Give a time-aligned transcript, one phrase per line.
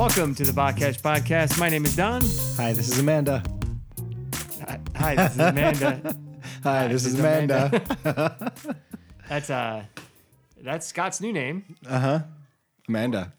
[0.00, 1.60] Welcome to the Baqash Podcast.
[1.60, 2.22] My name is Don.
[2.56, 3.42] Hi, this is Amanda.
[4.66, 6.16] Hi, hi, this is Amanda.
[6.64, 8.62] Hi, this is Amanda.
[9.28, 9.84] That's uh,
[10.62, 11.76] that's Scott's new name.
[11.86, 12.20] Uh huh.
[12.88, 13.34] Amanda.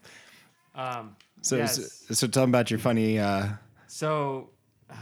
[0.76, 2.04] Um, So, yes.
[2.06, 3.18] so, so tell me about your funny.
[3.18, 3.48] Uh,
[3.88, 4.50] So,
[4.88, 4.94] uh,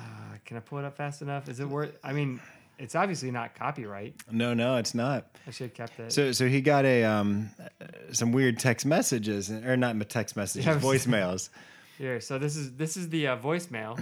[0.47, 1.47] can I pull it up fast enough?
[1.51, 1.95] Is it worth?
[2.03, 2.41] I mean,
[2.81, 4.15] it's obviously not copyright.
[4.31, 5.27] no, no, it's not.
[5.47, 6.13] I should have kept it.
[6.13, 10.67] So, so he got a um, uh, some weird text messages, or not text messages,
[10.67, 10.79] Yeah.
[10.81, 11.51] voicemails.
[11.99, 14.01] Here, so this is this is the uh, voicemail.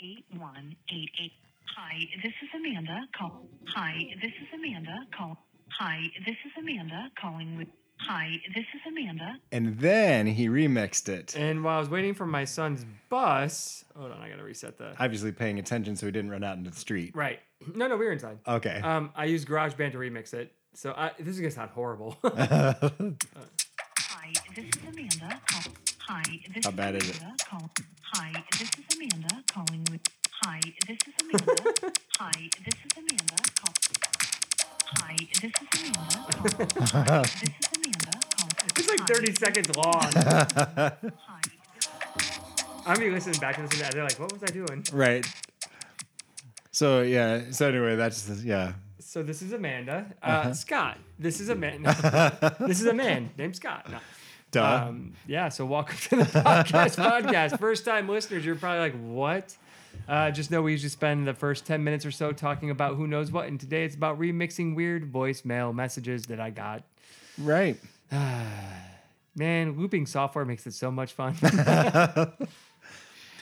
[0.00, 1.32] 8188.
[1.76, 3.06] Hi, this is Amanda.
[3.16, 3.44] Call.
[3.68, 5.06] Hi, this is Amanda.
[5.16, 5.36] Call.
[5.78, 7.68] Hi, this is Amanda calling with.
[8.08, 9.38] Hi, this is Amanda.
[9.52, 14.10] And then he remixed it, And while I was waiting for my son's bus, hold
[14.10, 14.96] on, I gotta reset that.
[14.98, 17.14] obviously paying attention so he didn't run out into the street.
[17.14, 17.38] Right.
[17.74, 18.38] No, no, we were inside.
[18.46, 18.80] Okay.
[18.82, 20.52] Um, I used GarageBand to remix it.
[20.74, 22.16] So I, this is gonna sound horrible.
[22.24, 22.72] Hi,
[24.56, 25.40] this is Amanda.
[25.46, 25.72] Call.
[26.08, 26.22] Hi,
[26.54, 27.18] this How is bad is it?
[27.20, 27.36] Amanda.
[27.48, 27.70] Call.
[28.14, 30.00] Hi, this is Amanda calling with.
[30.42, 31.62] Hi, this is Amanda.
[32.18, 32.32] Hi,
[32.64, 33.42] this is Amanda.
[33.54, 33.74] Call.
[34.84, 35.52] Hi, this is
[35.90, 37.22] Amanda.
[37.22, 38.10] This is Amanda.
[38.76, 40.02] It's like 30 seconds long.
[42.84, 44.84] I'm gonna be listening back to this and they're like, what was I doing?
[44.92, 45.24] right.
[46.72, 47.42] So yeah.
[47.50, 48.72] So anyway, that's the- yeah.
[48.98, 50.06] So this is Amanda.
[50.22, 50.54] Uh, Uh-huh.
[50.54, 50.98] Scott.
[51.18, 51.82] This is a man.
[52.60, 53.88] this is a man named Scott.
[53.90, 53.98] No.
[54.50, 54.84] Duh.
[54.88, 57.58] Um, yeah, so welcome to the podcast podcast.
[57.58, 59.56] First time listeners, you're probably like, what?
[60.08, 63.06] Uh, just know we usually spend the first 10 minutes or so talking about who
[63.06, 63.46] knows what.
[63.48, 66.84] And today it's about remixing weird voicemail messages that I got.
[67.38, 67.76] right.
[69.34, 71.34] Man, looping software makes it so much fun.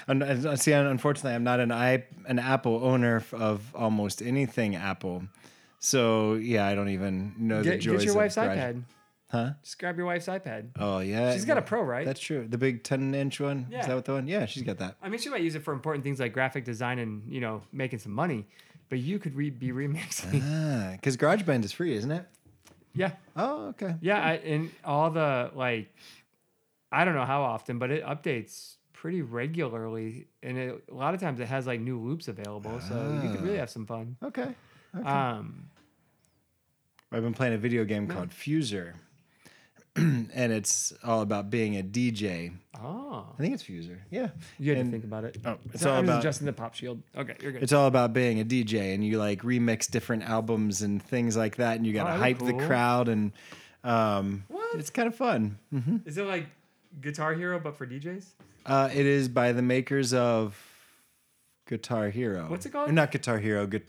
[0.09, 5.25] Un- See, unfortunately, I'm not an i an Apple owner of almost anything Apple.
[5.81, 8.83] So yeah, I don't even know the get, joys get your wife's Garage- iPad.
[9.31, 9.53] Huh?
[9.63, 10.71] Just grab your wife's iPad.
[10.79, 12.05] Oh yeah, She's got a Pro, right?
[12.05, 12.47] That's true.
[12.49, 13.69] The big 10 inch one.
[13.71, 13.81] Yeah.
[13.81, 14.27] Is that what the one?
[14.27, 14.97] Yeah, she's got that.
[15.01, 17.63] I mean, she might use it for important things like graphic design and, you know,
[17.73, 18.47] making some money.
[18.89, 20.43] But you could re- be remixing.
[20.45, 22.27] Ah, because GarageBand is free, isn't it?
[22.93, 23.13] yeah.
[23.37, 23.95] Oh, okay.
[24.01, 25.95] Yeah, I, and all the like,
[26.91, 31.21] I don't know how often, but it updates pretty regularly, and it, a lot of
[31.21, 34.17] times it has like new loops available, so you could really have some fun.
[34.25, 34.49] Okay.
[35.05, 35.67] Um,
[37.13, 38.95] I've been playing a video game called Fuser,
[39.97, 42.53] and it's all about being a DJ.
[42.81, 43.99] oh, I think it's Fuser.
[44.11, 44.29] Yeah.
[44.59, 45.39] you had And to think about it.
[45.45, 47.03] Oh, it's all I'm about- adjusting the pop shield.
[47.17, 47.63] Okay, you're good.
[47.63, 51.57] It's all about being a DJ, and you like remix different albums and things like
[51.57, 53.33] that, and you got to Oh, hype be the crowd, and
[53.85, 54.77] um, What?
[54.79, 55.59] it's kind of fun.
[55.71, 56.47] hmm Is it like
[57.01, 58.27] Guitar Hero but for DJs?
[58.67, 60.57] Uh, it is by the makers of
[61.67, 62.47] Guitar Hero.
[62.49, 62.89] What's it called?
[62.89, 63.81] Or not Guitar Hero, gu-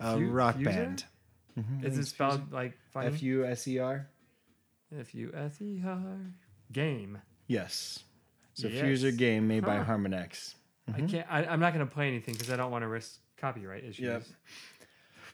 [0.00, 0.64] uh, Fu- Rock Fuser?
[0.64, 1.04] Band.
[1.82, 2.72] Is it spelled like?
[2.96, 4.08] F U S E R.
[4.98, 6.16] F U S E R
[6.72, 7.18] game.
[7.46, 8.00] Yes.
[8.52, 8.84] It's a Yes.
[8.84, 9.84] Fuser game made by Huh.
[9.96, 10.54] Harmonix.
[10.92, 11.26] I can't.
[11.30, 14.00] I, I'm not going to play anything because I don't want to risk copyright issues.
[14.04, 14.22] Yep.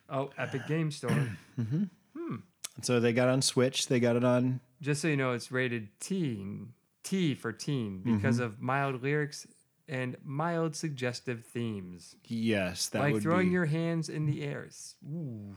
[0.09, 1.09] Oh, Epic Game Store.
[1.59, 1.89] Mhm.
[2.15, 2.35] Hmm.
[2.83, 3.87] So they got on Switch.
[3.87, 4.59] They got it on.
[4.81, 8.43] Just so you know, it's rated teen, T for teen, because Mm-hmm.
[8.45, 9.47] of mild lyrics
[9.87, 13.53] and mild suggestive themes, Yes, that like throwing be.
[13.53, 14.67] your hands in the air.
[15.11, 15.55] Ooh,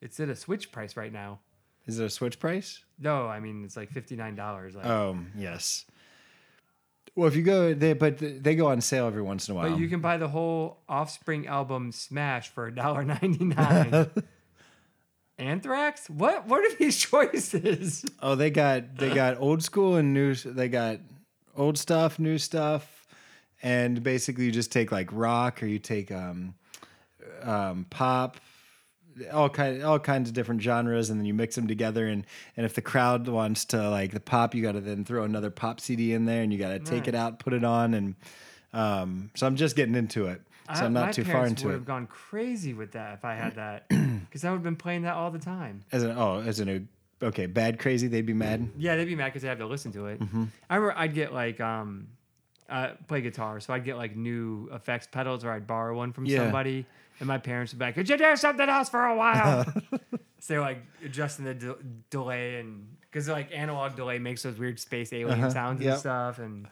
[0.00, 1.40] it's at a Switch price right now.
[1.86, 2.80] Is it a Switch price?
[2.98, 4.74] No, I mean it's like fifty nine dollars.
[4.74, 5.84] Like, Oh, yes.
[7.14, 9.70] Well, if you go, they but they go on sale every once in a while.
[9.70, 14.22] but you can buy the whole Offspring album Smash for $1.99.
[15.38, 16.08] Anthrax?
[16.08, 16.46] What?
[16.46, 18.04] What are these choices?
[18.20, 20.34] Oh, they got they got old school and new.
[20.34, 20.98] They got
[21.56, 23.06] old stuff, new stuff,
[23.62, 26.54] and basically you just take like rock or you take um,
[27.42, 28.38] um, pop,
[29.32, 32.06] all kind all kinds of different genres, and then you mix them together.
[32.06, 35.24] And and if the crowd wants to like the pop, you got to then throw
[35.24, 37.94] another pop CD in there, and you got to take it out, put it on,
[37.94, 38.14] and
[38.72, 40.40] um, so I'm just getting into it.
[40.74, 41.78] So I- I'm not too far into would it.
[41.78, 45.02] have gone crazy with that if I had that, because I would have been playing
[45.02, 45.82] that all the time.
[45.92, 46.88] As an oh, as an
[47.22, 48.70] okay, bad crazy, they'd be mad.
[48.78, 50.20] Yeah, they'd be mad because they have to listen to it.
[50.20, 50.44] Mm-hmm.
[50.70, 52.06] I remember I'd get like um,
[52.70, 56.24] uh, play guitar, so I'd get like new effects pedals, or I'd borrow one from
[56.24, 56.38] Yeah.
[56.38, 56.86] somebody,
[57.20, 59.64] and my parents would be like, "Could you do something else for a while?"
[60.40, 61.76] so they're like adjusting the de-
[62.10, 66.38] delay and because like analog delay makes those weird space alien Uh-huh, sounds and stuff,
[66.38, 66.66] and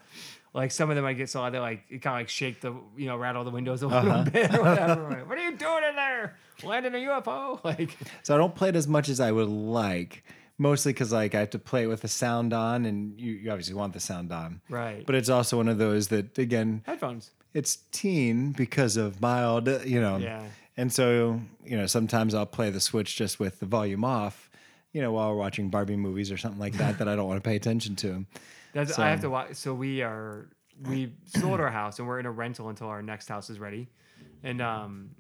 [0.54, 2.60] like some of them I get so loud they like it kind of like shake
[2.60, 4.25] the you know rattle the windows a little Uh-huh.
[4.31, 5.08] bit or whatever.
[5.10, 6.37] Like, what are you doing in there?
[6.64, 7.60] Landing a UFO?
[7.64, 7.96] Like.
[8.22, 10.25] So I don't play it as much as I would like,
[10.58, 13.50] mostly because like I have to play it with the sound on, and you, you
[13.50, 14.60] obviously want the sound on.
[14.69, 15.04] Right.
[15.06, 17.31] But it's also one of those that again, Headphones.
[17.55, 20.17] It's teen because of mild, you know.
[20.19, 20.44] Yeah.
[20.76, 24.50] And so you know, sometimes I'll play the Switch just with the volume off,
[24.93, 27.43] you know, while we're watching Barbie movies or something like that that I don't want
[27.43, 28.25] to pay attention to.
[28.73, 29.55] That's So- I have to watch.
[29.55, 30.49] So we are
[30.88, 33.88] we sold our house and we're in a rental until our next house is ready,
[34.43, 35.11] and um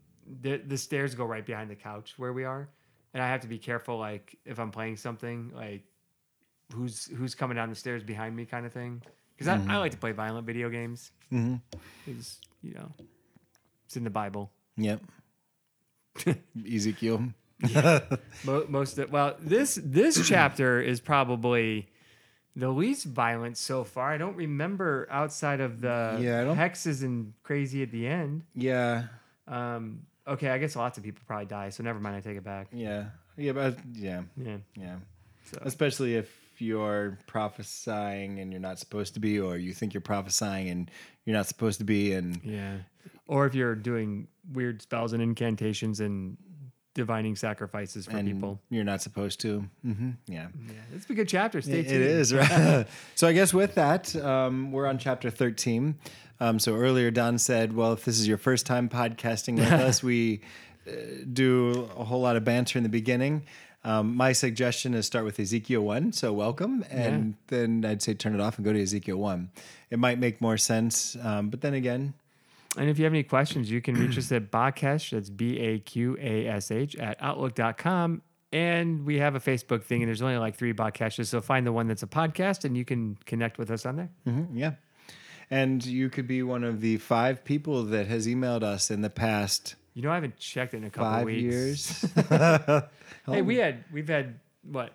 [0.42, 2.68] the the stairs go right behind the couch where we are,
[3.12, 5.82] and I have to be careful like if I'm playing something like
[6.72, 9.02] who's who's coming down the stairs behind me kind of thing
[9.40, 11.56] because I, I like to play violent video games Mm-hmm.
[12.04, 12.90] because you know
[13.86, 14.50] it's in the Bible.
[14.76, 15.00] Yep.
[16.70, 17.32] Ezekiel.
[18.44, 21.88] Mo- most of, well this this chapter is probably
[22.56, 27.82] the least violent so far i don't remember outside of the Yeah, hexes and crazy
[27.82, 29.04] at the end Yeah.
[29.46, 32.44] um okay i guess lots of people probably die so never mind i take it
[32.44, 33.10] back Yeah.
[33.36, 33.52] Yeah.
[33.52, 34.22] But yeah.
[34.38, 34.96] yeah Yeah.
[35.52, 36.28] so Especially if
[36.60, 40.90] you're prophesying and you're not supposed to be, or you think you're prophesying and
[41.24, 42.76] you're not supposed to be, and yeah
[43.26, 46.36] or if you're doing weird spells and incantations and
[46.94, 49.64] divining sacrifices for and people you're not supposed to.
[49.82, 50.48] hmm Yeah.
[50.66, 52.86] yeah it's a good chapter stay It tuned is right.
[53.14, 55.94] so I guess with that, um, we're on chapter thirteen.
[56.40, 60.02] Um, so earlier, Don said, "Well, if this is your first time podcasting with us,
[60.02, 60.40] we
[60.88, 60.92] uh,
[61.32, 63.44] do a whole lot of banter in the beginning."
[63.82, 66.12] Um, my suggestion is start with Ezekiel one.
[66.12, 69.50] So welcome, and then I'd say turn it off and go to Ezekiel one.
[69.90, 72.12] It might make more sense, um, but then again,
[72.76, 75.78] And if you have any questions, you can reach us at Baqash, that's B A
[75.80, 78.22] Q A S H, at outlook.com.
[78.52, 81.26] And we have a Facebook thing, and there's only like three Baqashes.
[81.28, 84.10] So find the one that's a podcast, and you can connect with us on there.
[84.26, 84.72] Mhm, yeah.
[85.50, 89.10] And you could be one of the five people that has emailed us in the
[89.10, 91.42] past You know, I haven't checked it in a couple five weeks.
[91.42, 92.04] years.
[93.26, 94.94] Hey, we had we've had what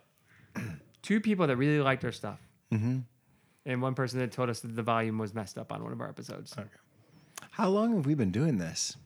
[1.01, 2.39] two people that really liked our stuff,
[2.74, 3.00] mm-hmm.
[3.65, 6.01] and one person that told us that the volume was messed up on one of
[6.01, 6.53] our episodes.
[7.51, 8.97] How long have we been doing this?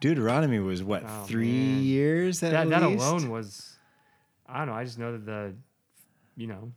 [0.00, 1.82] Deuteronomy was what Oh, three man.
[1.82, 3.76] years at That that alone was,
[4.46, 4.74] I don't know.
[4.74, 5.54] I just know that the,
[6.36, 6.72] you know,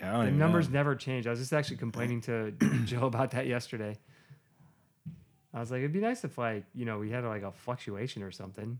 [0.00, 0.74] the numbers know.
[0.74, 1.26] never change.
[1.26, 2.52] I was just actually complaining to
[2.84, 3.98] Joe about that yesterday.
[5.52, 8.22] I was like, it'd be nice if like you know we had like a fluctuation
[8.22, 8.78] or something.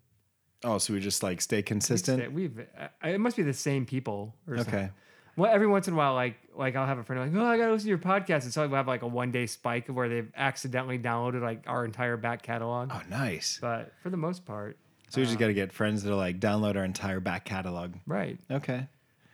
[0.62, 2.32] Oh, so we just like stay consistent.
[2.32, 4.34] We've uh, it must be the same people.
[4.46, 4.74] Or something.
[4.74, 4.90] Okay.
[5.36, 7.56] Well, every once in a while, like like I'll have a friend like, oh, I
[7.56, 10.08] gotta listen to your podcast, and so we'll have like a one day spike where
[10.08, 12.90] they've accidentally downloaded like our entire back catalog.
[12.92, 13.58] Oh, nice.
[13.60, 14.76] But for the most part,
[15.08, 17.94] So we just got to get friends that are like download our entire back catalog.
[18.06, 18.38] right?
[18.50, 18.86] Okay.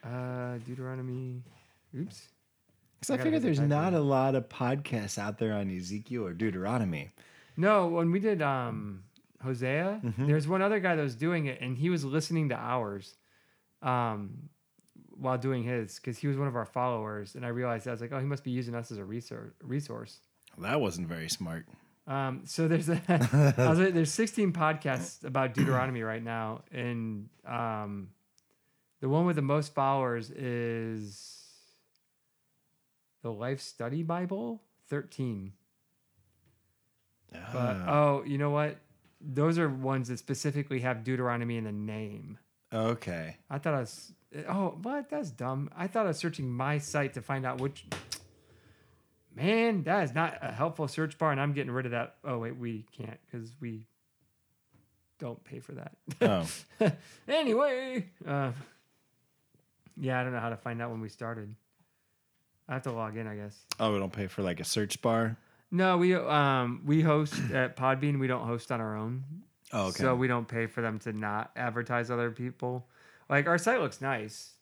[0.04, 1.42] Uh, Deuteronomy.
[1.98, 2.28] Oops.
[3.00, 6.24] Because I, I gotta figure there's not a lot of podcasts out there on Ezekiel
[6.26, 7.10] or Deuteronomy.
[7.56, 9.04] No, when we did um
[9.42, 10.26] Hosea, Mm-hmm.
[10.26, 13.16] there's one other guy that was doing it, and he was listening to ours,
[13.82, 14.48] um,
[15.18, 18.00] while doing his because he was one of our followers, and I realized I was
[18.00, 19.52] like, oh, he must be using us as a resource.
[19.62, 20.18] Resource.
[20.58, 21.66] That wasn't very smart.
[22.06, 23.00] Um, so there's a,
[23.58, 28.08] I was like, there's 16 podcasts about Deuteronomy right now, and um,
[29.00, 31.42] the one with the most followers is
[33.22, 35.52] the Life Study Bible, 13.
[37.32, 38.76] But Ah, oh, you know what?
[39.20, 42.38] Those are ones that specifically have Deuteronomy in the name.
[42.73, 43.37] okay.
[43.50, 44.12] I thought I was.
[44.49, 45.70] Oh, but That's dumb.
[45.76, 47.84] I thought I was searching my site to find out which.
[49.34, 52.17] Man, that is not a helpful search bar, and I'm getting rid of that.
[52.25, 53.87] Oh wait, we can't because we
[55.19, 55.92] don't pay for that.
[56.23, 56.90] Oh,
[57.28, 58.52] anyway, uh,
[59.97, 61.54] yeah, I don't know how to find out when we started.
[62.68, 63.56] I have to log in, I guess.
[63.78, 65.37] oh, we don't pay for like a search bar.
[65.70, 68.18] No, we um we host at Podbean.
[68.20, 69.25] We don't host on our own.
[69.73, 69.99] Oh, okay.
[70.02, 72.87] So we don't pay for them to not advertise other people.
[73.28, 74.52] Like our site looks nice,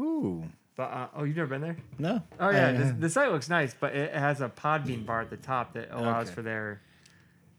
[0.00, 1.76] Ooh, but uh, oh, you've never been there?
[1.98, 2.22] no.
[2.40, 5.36] Oh yeah, the, the site looks nice, but it has a Podbean bar at the
[5.36, 6.34] top that allows Okay.
[6.36, 6.80] for their.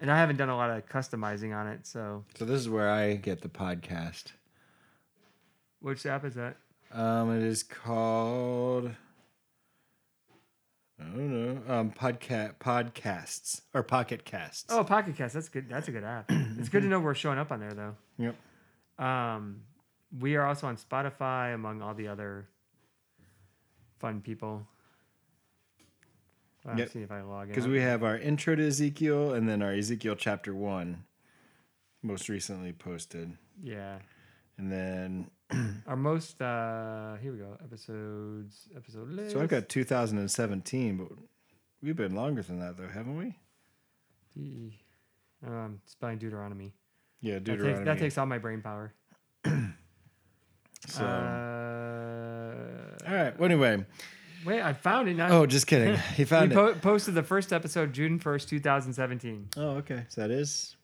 [0.01, 2.89] And I haven't done a lot of customizing on it, so so this is where
[2.89, 4.31] I get the podcast.
[5.81, 6.55] which app is that?
[6.91, 8.89] Um, it is called.
[10.99, 11.73] I don't know.
[11.73, 14.65] Um, podcast podcasts or pocket casts.
[14.69, 15.33] Oh, Pocket casts.
[15.33, 15.69] That's good.
[15.69, 16.25] That's a good app.
[16.29, 17.95] it's good to know we're showing up on there though.
[18.17, 18.35] Yep.
[19.05, 19.61] Um,
[20.19, 22.47] we are also on Spotify among all the other
[23.99, 24.67] fun people.
[26.65, 26.89] Well, Yep.
[26.89, 27.49] See if I log in.
[27.49, 31.05] Because we have our intro to Ezekiel and then our Ezekiel chapter one,
[32.03, 33.99] most recently posted, yeah.
[34.57, 35.29] and then
[35.87, 39.31] Our most uh here we go episodes episode list.
[39.31, 41.07] so I've got 2017, but
[41.81, 43.35] we've been longer than that though, haven't we?
[44.35, 44.71] the
[45.47, 46.73] um spelling Deuteronomy.
[47.21, 47.75] Yeah, That Deuteronomy.
[47.77, 48.93] takes, that takes all my brain power.
[50.87, 51.03] so.
[51.03, 53.37] Uh, all right.
[53.39, 53.83] Well, anyway.
[54.45, 55.29] wait, I found it now.
[55.29, 55.95] Oh, just kidding.
[56.15, 56.55] He we found it.
[56.55, 59.47] po- posted the first episode June first, two thousand seventeen.
[59.57, 60.05] oh, okay.
[60.09, 60.75] So that is.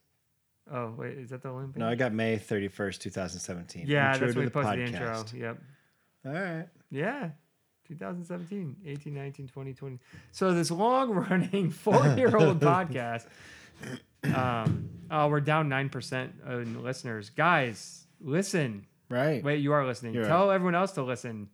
[0.71, 1.77] Oh wait, is that the link?
[1.77, 3.85] No, I got May 31st, 2017.
[3.87, 5.25] yeah, Intro that's when we the posted the intro.
[5.33, 5.61] Yep.
[6.25, 6.67] All right.
[6.89, 7.29] Yeah.
[7.87, 9.99] 2017, 18, 19, 20, 20.
[10.31, 13.27] So this long running four year old podcast.
[14.23, 17.29] Um, oh, we're down 9% in listeners.
[17.29, 18.87] Guys, listen.
[19.09, 19.43] Right.
[19.43, 20.15] Wait, you are listening.
[20.15, 21.49] You're Tell everyone else to listen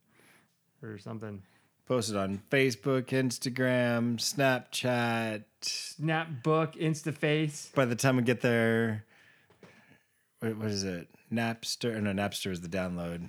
[0.82, 1.44] or something.
[1.91, 5.43] Posted on Facebook, Instagram, Snapchat.
[5.62, 7.75] Snapbook, InstaFace.
[7.75, 9.03] By the time we get there,
[10.39, 11.10] what, what is it?
[11.29, 12.01] Napster?
[12.01, 13.27] No, Napster is the download.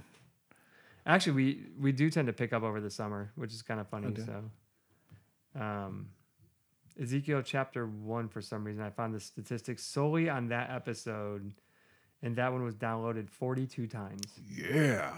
[1.04, 3.88] Actually, we we do tend to pick up over the summer, which is kind of
[3.88, 4.06] funny.
[4.06, 4.22] Okay.
[4.22, 6.10] So, um,
[7.00, 11.52] Ezekiel chapter one, for some reason, I found the statistics solely on that episode,
[12.22, 14.22] and that one was downloaded 42 times.
[14.48, 15.10] Yeah.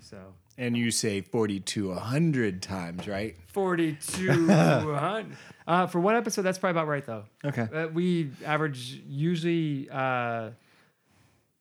[0.00, 0.18] So,
[0.58, 3.36] And you say 40 to 100 times, right?
[3.48, 4.50] 42.
[5.66, 7.24] uh, for one episode, that's probably about right, though.
[7.44, 7.68] Okay.
[7.72, 10.50] Uh, we average usually uh,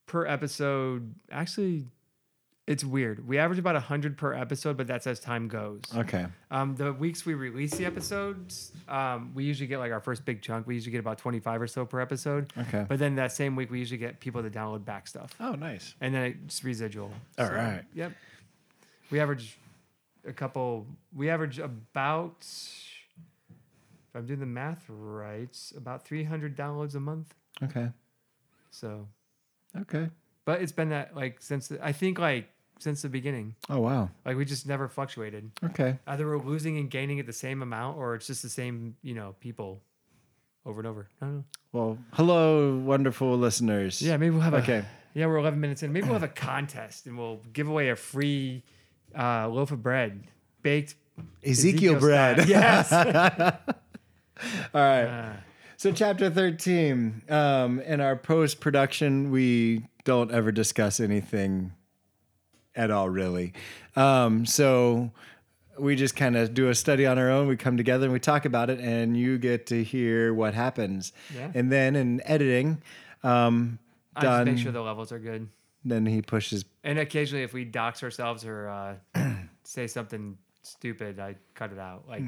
[0.05, 1.13] per episode.
[1.31, 1.85] Actually,
[2.69, 3.27] it's weird.
[3.27, 5.81] We average about 100 per episode, but that's as time goes.
[5.95, 6.27] Okay.
[6.51, 10.43] Um, the weeks we release the episodes, um, we usually get like our first big
[10.43, 10.67] chunk.
[10.67, 12.53] We usually get about 25 or so per episode.
[12.55, 12.85] Okay.
[12.87, 15.31] But then that same week, we usually get people to download back stuff.
[15.39, 15.95] Oh, nice.
[15.99, 17.11] And then it's residual.
[17.39, 17.81] All right.
[17.95, 18.11] Yep.
[19.09, 19.57] We average
[20.27, 20.85] a couple,
[21.15, 27.33] we average about, if I'm doing the math right, about 300 downloads a month.
[27.63, 27.89] Okay.
[28.69, 29.07] So,
[29.75, 30.09] Okay.
[30.45, 32.47] but it's been that like since, I think like
[32.79, 33.55] since the beginning.
[33.69, 34.09] Oh, wow.
[34.25, 35.51] Like we just never fluctuated.
[35.63, 35.99] Okay.
[36.07, 39.13] Either we're losing and gaining at the same amount, or it's just the same, you
[39.13, 39.81] know, people
[40.65, 41.07] over and over.
[41.21, 41.43] I don't know.
[41.71, 44.01] Well, hello, wonderful listeners.
[44.01, 44.57] Yeah, maybe we'll have a.
[44.57, 44.83] Okay.
[45.13, 45.91] Yeah, we're 11 minutes in.
[45.93, 48.63] Maybe we'll have a contest and we'll give away a free
[49.17, 50.23] uh, loaf of bread,
[50.61, 50.95] baked
[51.45, 51.99] Ezekiel, style.
[51.99, 52.47] bread.
[52.47, 52.91] Yes.
[54.73, 55.03] All right.
[55.05, 55.33] Uh,
[55.77, 57.23] So, chapter 13.
[57.29, 61.71] Um, in our post production, we don't ever discuss anything
[62.75, 63.53] at all, really.
[63.95, 65.11] Um, so,
[65.77, 67.47] we just kind of do a study on our own.
[67.47, 71.13] We come together and we talk about it, and you get to hear what happens.
[71.33, 71.51] Yeah.
[71.55, 72.81] And then in editing,
[73.23, 73.79] um,
[74.15, 75.47] I just make sure the levels are good.
[75.85, 76.65] then he pushes.
[76.83, 78.95] And occasionally, if we dox ourselves or uh,
[79.63, 82.03] say something stupid, I cut it out.
[82.09, 82.23] Like,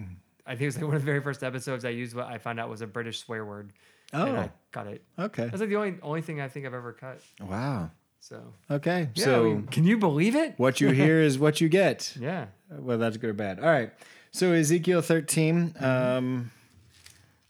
[0.46, 2.38] I think it was like one of the very first episodes I used what I
[2.38, 3.74] found out was a British swear word.
[4.14, 5.04] And Oh, I cut it.
[5.20, 5.48] okay.
[5.48, 7.20] That's like the only only thing I think I've ever cut.
[7.42, 7.92] Wow.
[8.24, 9.10] So, Okay.
[9.16, 10.54] yeah, so, I mean, can you believe it?
[10.58, 12.16] what you hear is what you get.
[12.22, 12.46] Yeah.
[12.70, 13.60] Well, that's good or bad.
[13.60, 13.92] All right.
[14.32, 15.74] So Ezekiel 13.
[15.80, 16.52] Um,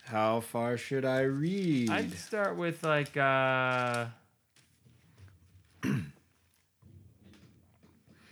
[0.06, 1.90] how far should I read?
[1.92, 4.06] I'd start with like uh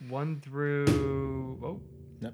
[0.10, 1.82] one through oh
[2.22, 2.34] Yep.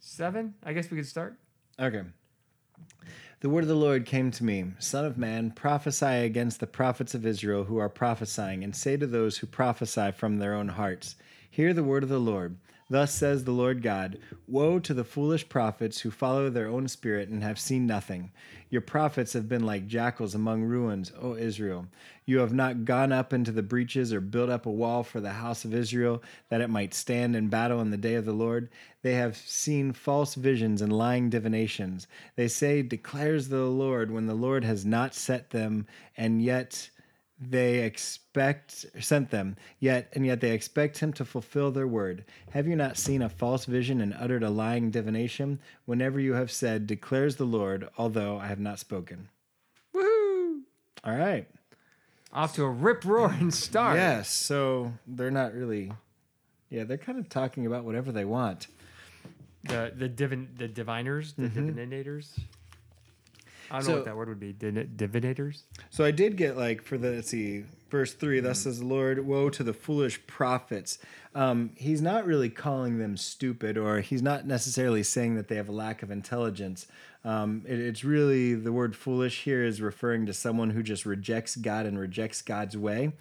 [0.00, 0.54] seven.
[0.62, 1.36] I guess we could start.
[1.78, 2.02] Okay.
[3.40, 7.14] The word of the Lord came to me Son of man, prophesy against the prophets
[7.14, 11.16] of Israel who are prophesying, and say to those who prophesy from their own hearts,
[11.50, 12.58] Hear the word of the Lord.
[12.90, 14.18] Thus says the Lord God
[14.48, 18.32] Woe to the foolish prophets who follow their own spirit and have seen nothing.
[18.68, 21.86] Your prophets have been like jackals among ruins, O Israel.
[22.26, 25.34] You have not gone up into the breaches or built up a wall for the
[25.34, 28.68] house of Israel that it might stand in battle in the day of the Lord.
[29.02, 32.08] They have seen false visions and lying divinations.
[32.34, 36.90] They say, Declares the Lord, when the Lord has not set them, and yet
[37.40, 42.66] they expect sent them yet and yet they expect him to fulfill their word have
[42.66, 46.86] you not seen a false vision and uttered a lying divination whenever you have said
[46.86, 49.28] declares the lord although i have not spoken
[49.94, 50.60] Woohoo!
[51.04, 51.48] all right
[52.32, 53.96] Off to a rip roaring start.
[53.96, 55.92] yes so they're not really
[56.68, 58.66] yeah they're kind of talking about whatever they want
[59.64, 61.70] The the divin the diviners, the mm-hmm.
[61.70, 62.38] divinators.
[63.70, 64.52] I don't So- know what that word would be.
[64.52, 65.62] Divin- divinators.
[65.90, 68.40] So I did get like for the let's see, verse three.
[68.40, 70.98] Thus says the Lord, "Woe to the foolish prophets."
[71.34, 75.68] Um, he's not really calling them stupid, or he's not necessarily saying that they have
[75.68, 76.86] a lack of intelligence.
[77.24, 81.54] Um, it, it's really the word "foolish" here is referring to someone who just rejects
[81.54, 83.12] God and rejects God's way.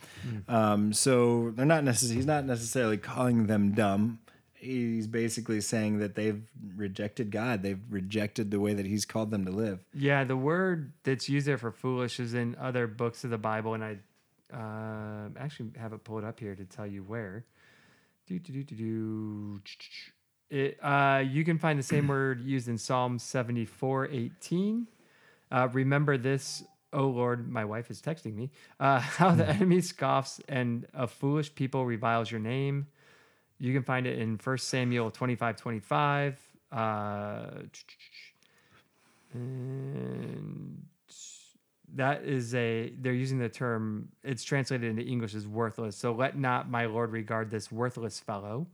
[0.47, 2.15] Um, so they're not necessarily.
[2.15, 4.19] He's not necessarily calling them dumb.
[4.59, 6.41] He's basically saying that they've
[6.75, 7.63] rejected God.
[7.63, 9.85] They've rejected the way that He's called them to live.
[9.93, 13.73] Yeah, the word that's used there for foolish is in other books of the Bible,
[13.73, 13.97] and I
[14.53, 17.45] uh, actually have it pulled up here to tell you where.
[18.27, 19.61] Do do do do do.
[20.49, 24.87] It, uh, you can find the same word used in Psalm seventy four eighteen.
[25.51, 27.49] Uh, remember this, O Lord.
[27.49, 28.51] My wife is texting me.
[28.79, 32.87] Uh, how the enemy scoffs and a foolish people reviles your name.
[33.59, 36.39] You can find it in 1 Samuel 25 25.
[36.71, 37.45] Uh,
[39.33, 40.85] and
[41.95, 45.95] that is a they're using the term it's translated into english as worthless.
[45.95, 48.67] So let not my lord regard this worthless fellow.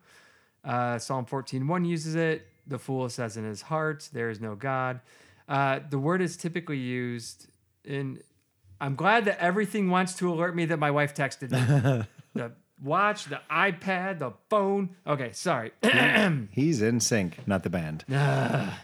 [0.63, 2.47] Uh, psalm 14 1 uses it.
[2.67, 4.99] The fool says in his heart there is no god.
[5.47, 7.47] Uh, the word is typically used
[7.83, 8.19] in
[8.81, 12.05] i'm glad that everything wants to alert me that my wife texted me.
[12.35, 12.51] The
[12.83, 15.71] watch the ipad the phone okay sorry
[16.51, 18.05] He's in sync, not the band.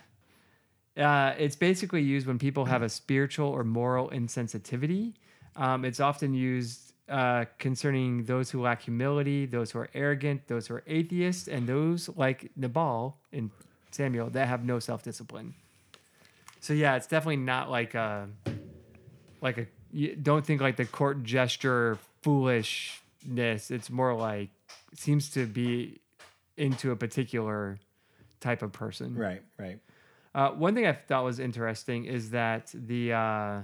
[0.97, 5.13] Uh, it's basically used when people have a spiritual or moral insensitivity.
[5.55, 10.67] Um, it's often used uh, concerning those who lack humility, those who are arrogant, those
[10.67, 13.51] who are atheists, and those like Nabal and
[13.91, 15.53] Samuel that have no self discipline.
[16.59, 18.27] So yeah, it's definitely not like a
[19.39, 20.15] like a.
[20.15, 21.97] Don't think like the court gesture
[23.21, 23.71] foolishness.
[23.71, 24.49] It's more like
[24.93, 26.01] seems to be
[26.57, 27.79] into a particular
[28.39, 29.15] type of person.
[29.15, 29.79] Right, right.
[30.33, 33.61] Uh, one thing I thought was interesting is that the uh,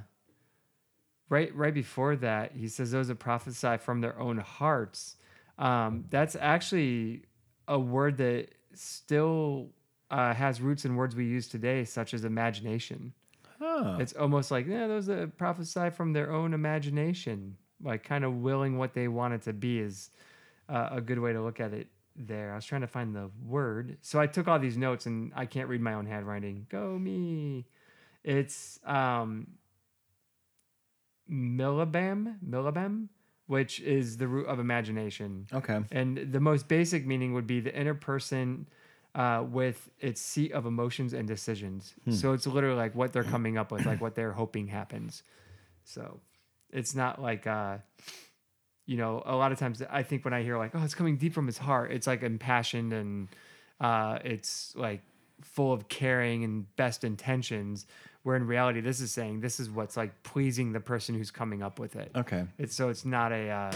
[1.30, 5.16] right right before that he says those that prophesy from their own hearts.
[5.58, 7.24] Um, that's actually
[7.68, 9.70] a word that still
[10.12, 13.14] uh, has roots in words we use today, such as imagination.
[13.60, 18.36] Oh, It's almost like yeah, those that prophesy from their own imagination, like kind of
[18.41, 20.10] willing what they want it to be, is
[20.69, 21.88] uh, a good way to look at it.
[22.15, 25.31] There, I was trying to find the word, so I took all these notes, and
[25.36, 26.65] I can't read my own handwriting.
[26.69, 27.67] Go me!
[28.24, 29.48] It's um,
[31.31, 33.07] millibam, millibam,
[33.46, 35.48] which is the root of imagination.
[35.53, 35.79] okay.
[35.91, 38.67] And the most basic meaning would be the inner person
[39.15, 41.93] uh, with its seat of emotions and decisions.
[42.10, 45.24] So it's literally like what they're coming up with, like what they're hoping happens.
[45.84, 46.19] So
[46.72, 47.78] it's not like, uh,
[48.86, 51.18] you know, a lot of times I think when I hear like, oh, it's coming
[51.18, 53.28] deep from his heart, it's like impassioned and
[53.80, 55.02] uh, it's like
[55.42, 57.86] full of caring and best intentions.
[58.24, 61.64] Where in reality, this is saying this is what's like pleasing the person who's coming
[61.64, 62.12] up with it.
[62.16, 62.46] Okay.
[62.58, 63.50] It's so it's not a.
[63.50, 63.72] Uh,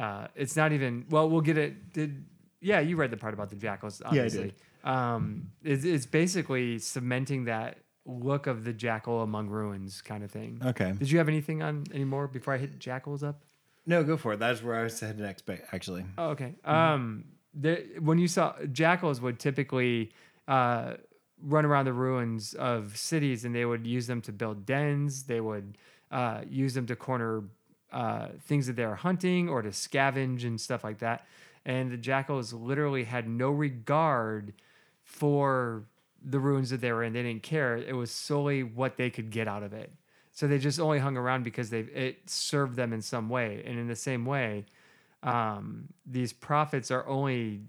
[0.00, 1.06] uh, it's not even.
[1.08, 1.92] Well, we'll get it.
[1.92, 2.24] Did
[2.60, 2.80] yeah?
[2.80, 4.18] You read the part about the jackals, I did.
[4.18, 4.54] obviously.
[4.82, 10.60] Um, it's, it's basically cementing that look of the jackal among ruins kind of thing.
[10.64, 10.92] Okay.
[10.98, 13.42] Did you have anything on anymore before I hit jackals up?
[13.86, 14.38] No, go for it.
[14.38, 16.04] That's where I was headed next, ba- actually.
[16.16, 16.54] Oh, okay.
[16.66, 16.70] Mm-hmm.
[16.70, 20.12] Um, the, when you saw jackals would typically
[20.46, 20.94] uh,
[21.42, 25.24] run around the ruins of cities, and they would use them to build dens.
[25.24, 25.78] They would
[26.10, 27.44] uh, use them to corner
[27.92, 31.26] uh, things that they are hunting or to scavenge and stuff like that.
[31.64, 34.54] And the jackals literally had no regard
[35.02, 35.84] for
[36.24, 37.12] the ruins that they were in.
[37.12, 37.76] They didn't care.
[37.76, 39.92] It was solely what they could get out of it.
[40.32, 43.62] So they just only hung around because they it served them in some way.
[43.66, 44.66] And in the same way,
[45.22, 47.62] um, these prophets are only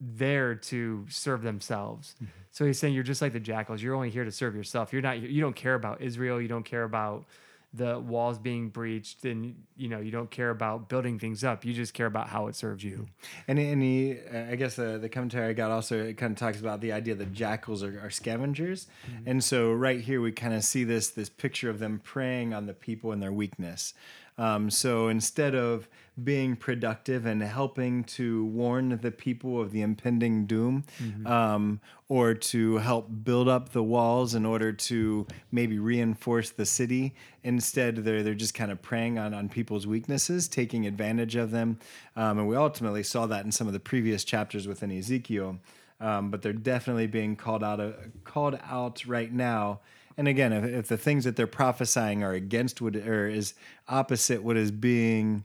[0.00, 2.16] there to serve themselves.
[2.50, 3.82] So he's saying you're just like the jackals.
[3.82, 4.92] You're only here to serve yourself.
[4.92, 5.20] You're not.
[5.20, 6.40] You don't care about Israel.
[6.40, 7.26] You don't care about
[7.74, 11.64] the walls being breached, and you know you don't care about building things up.
[11.64, 13.06] You just care about how it serves you.
[13.46, 16.38] And, and he, uh, I guess the, the commentary I got also it kind of
[16.38, 18.86] talks about the idea that jackals are, are scavengers,
[19.26, 22.66] and so right here we kind of see this this picture of them preying on
[22.66, 23.94] the people and their weakness.
[24.38, 25.88] Um, so instead of
[26.24, 30.84] being productive and helping to warn the people of the impending doom,
[31.26, 37.14] um, or to help build up the walls in order to maybe reinforce the city,
[37.42, 41.78] instead they're they're just kind of preying on on people's weaknesses, taking advantage of them,
[42.16, 45.58] um, and we ultimately saw that in some of the previous chapters within Ezekiel.
[46.00, 47.90] Um, but they're definitely being called out uh,
[48.24, 49.80] called out right now.
[50.16, 53.54] And again, if, if the things that they're prophesying are against what or is
[53.88, 55.44] opposite what is being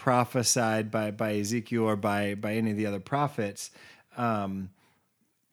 [0.00, 3.70] prophesied by by Ezekiel or by by any of the other prophets,
[4.16, 4.70] um,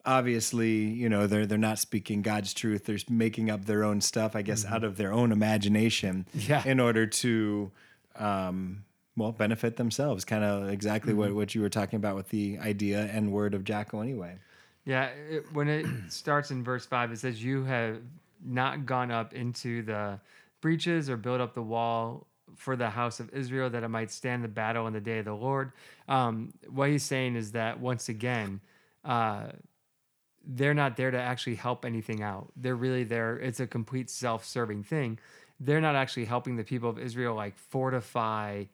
[0.04, 2.86] obviously, you know, they're they're not speaking God's truth.
[2.86, 6.62] They're making up their own stuff, I guess, out of their own imagination, Yeah.
[6.66, 7.70] in order to,
[8.16, 8.84] um,
[9.16, 10.24] well, benefit themselves.
[10.24, 13.64] Kind of exactly what what you were talking about with the idea and word of
[13.64, 14.38] Jacko, anyway.
[14.86, 17.98] Yeah, it, when it starts in verse 5, it says, You have
[18.42, 20.18] not gone up into the
[20.62, 22.26] breaches or built up the wall
[22.58, 25.24] for the house of Israel that it might stand the battle in the day of
[25.24, 25.72] the Lord.
[26.08, 28.60] Um, what he's saying is that once again,
[29.04, 29.46] uh,
[30.44, 32.52] they're not there to actually help anything out.
[32.56, 33.38] They're really there.
[33.38, 35.18] It's a complete self serving thing.
[35.60, 38.64] They're not actually helping the people of Israel like fortify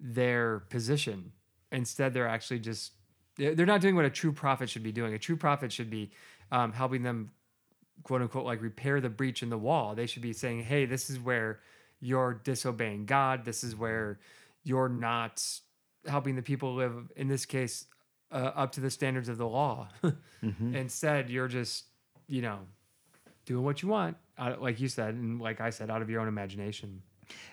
[0.00, 1.32] their position.
[1.70, 2.92] Instead, they're actually just
[3.36, 5.14] they're not doing what a true prophet should be doing.
[5.14, 6.10] A true prophet should be
[6.50, 7.30] um, helping them,
[8.02, 9.94] quote unquote, like repair the breach in the wall.
[9.94, 11.60] They should be saying, "Hey, this is where
[12.02, 13.44] you're disobeying God.
[13.46, 14.18] This is where
[14.64, 15.42] you're not
[16.06, 17.10] helping the people live.
[17.16, 17.86] In this case,
[18.32, 19.88] uh, up to the standards of the law.
[20.60, 21.84] Instead, you're just,
[22.26, 22.58] you know,
[23.46, 26.20] doing what you want, out, like you said, and like I said, out of your
[26.20, 27.02] own imagination.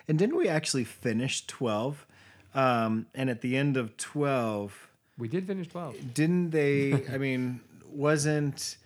[0.08, 2.06] And didn't we actually finish 12?
[2.54, 6.12] Um, and at the end of 12, We did finish 12.
[6.12, 7.06] didn't they?
[7.12, 8.76] I mean, wasn't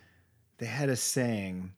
[0.59, 1.73] they had a saying,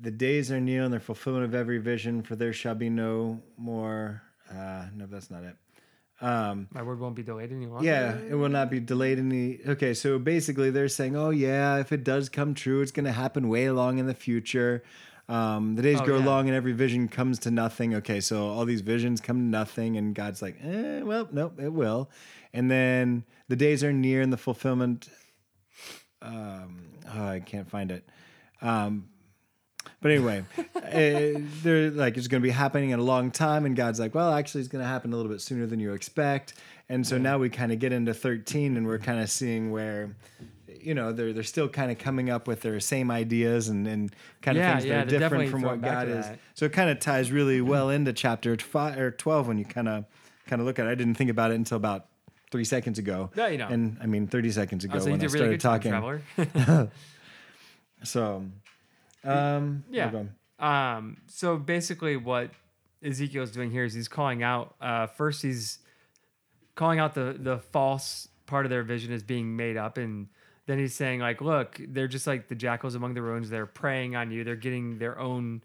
[0.00, 3.42] "The days are near and the fulfillment of every vision, for there shall be no
[3.56, 5.56] more." Uh, no, that's not it.
[6.20, 7.84] Um, My word won't be delayed any longer.
[7.86, 9.60] yeah, it will not be delayed any.
[9.66, 13.12] Okay, so basically, they're saying, "Oh yeah, if it does come true, it's going to
[13.12, 14.82] happen way long in the future."
[15.28, 16.24] Um, the days Oh, grow yeah.
[16.26, 17.94] long and every vision comes to nothing.
[17.96, 21.72] Okay, so all these visions come to nothing, and God's like, eh, "Well, nope, it
[21.72, 22.10] will."
[22.54, 25.08] And then the days are near and the fulfillment.
[26.22, 28.08] Um, oh, I can't find it.
[28.62, 29.08] Um,
[30.00, 30.44] but anyway,
[30.82, 34.14] eh, they're like it's going to be happening in a long time, and God's like,
[34.14, 36.54] well, actually, it's going to happen a little bit sooner than you expect.
[36.88, 40.16] And so now we kind of get into thirteen, and we're kind of seeing where,
[40.80, 44.14] you know, they're they're still kind of coming up with their same ideas and and
[44.40, 46.24] kind of Yeah, things yeah, that are different from what God is.
[46.26, 46.38] that.
[46.54, 49.88] So it kind of ties really well into chapter five or twelve when you kind
[49.88, 50.06] of
[50.46, 50.90] kind of look at it.
[50.90, 52.06] I didn't think about it until about
[52.50, 53.30] three seconds ago.
[53.36, 53.68] Yeah, you know.
[53.68, 56.88] And I mean, thirty seconds ago Oh, so when I really started talking.
[58.04, 58.44] So,
[59.24, 60.10] um, Yeah.
[60.58, 62.50] Um, so basically, what
[63.02, 64.74] Ezekiel's doing here is he's calling out.
[64.80, 65.78] Uh, first, he's
[66.74, 70.28] calling out the the false part of their vision as being made up, and
[70.66, 73.50] then he's saying like, "Look, they're just like the jackals among the ruins.
[73.50, 74.42] They're preying on you.
[74.44, 75.62] They're getting their own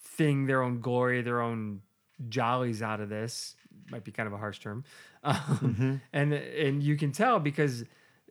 [0.00, 1.82] thing, their own glory, their own
[2.28, 3.56] jollies out of this."
[3.90, 4.84] Might be kind of a harsh term,
[5.22, 7.84] um, and and you can tell because,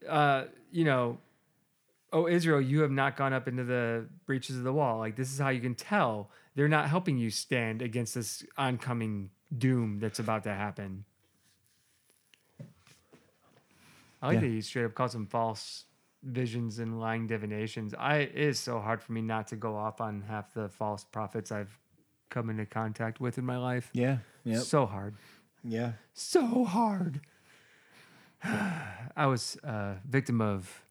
[0.08, 1.18] uh, you know,
[2.16, 4.98] oh Israel, you have not gone up into the breaches of the wall.
[5.00, 9.30] Like this is how you can tell they're not helping you stand against this oncoming
[9.56, 11.04] doom that's about to happen.
[14.22, 14.42] I like Yeah.
[14.42, 15.86] that he straight up calls them false
[16.24, 17.94] visions and lying divinations.
[17.94, 21.04] I it is so hard for me not to go off on half the false
[21.04, 21.78] prophets I've
[22.30, 23.90] come into contact with in my life.
[23.94, 24.20] Yeah.
[24.46, 24.64] Yep.
[24.64, 25.16] So hard
[25.68, 25.94] yeah.
[26.14, 27.22] so hard.
[28.44, 30.85] I was a victim of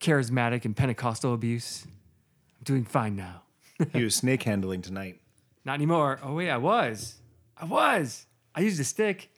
[0.00, 1.84] charismatic and Pentecostal abuse.
[1.86, 3.42] I'm doing fine now.
[3.92, 5.20] He was snake handling tonight.
[5.66, 6.18] Not anymore.
[6.22, 7.16] Oh, wait, I was.
[7.58, 8.24] I was.
[8.54, 9.28] I used a stick.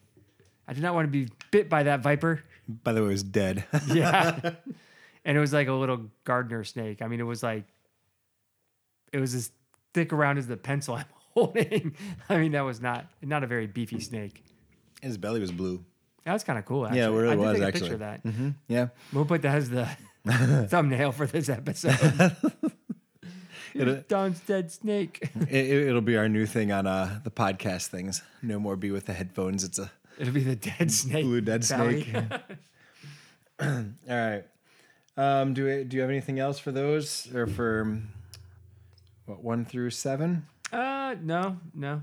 [0.65, 2.41] I did not want to be bit by that viper.
[2.83, 3.65] By the way, it was dead.
[3.87, 4.39] Yeah.
[5.25, 7.01] and it was like a little gardener snake.
[7.01, 7.65] I mean, it was like,
[9.11, 9.51] it was as
[9.93, 11.95] thick around as the pencil I'm holding.
[12.29, 14.43] I mean, that was not not a very beefy snake.
[15.01, 15.83] His belly was blue.
[16.25, 16.85] That was kind of cool.
[16.85, 16.99] Actually.
[16.99, 17.79] Yeah, it really I did was, take a actually.
[17.81, 18.19] picture of that.
[18.21, 18.87] hmm Yeah.
[19.11, 19.89] We'll put that as the
[20.67, 22.35] thumbnail for this episode.
[23.75, 25.29] It'll, Don's dead snake.
[25.49, 28.23] it, it'll be our new thing on uh, the podcast things.
[28.41, 29.63] No more be with the headphones.
[29.63, 31.23] It's a It'll be the dead snake.
[31.23, 32.03] blue dead belly.
[32.03, 32.23] snake.
[33.61, 34.43] All right.
[35.15, 38.09] Um, do we, do you have anything else for those or for um,
[39.25, 40.45] what one through seven?
[40.73, 42.01] uh, no, no.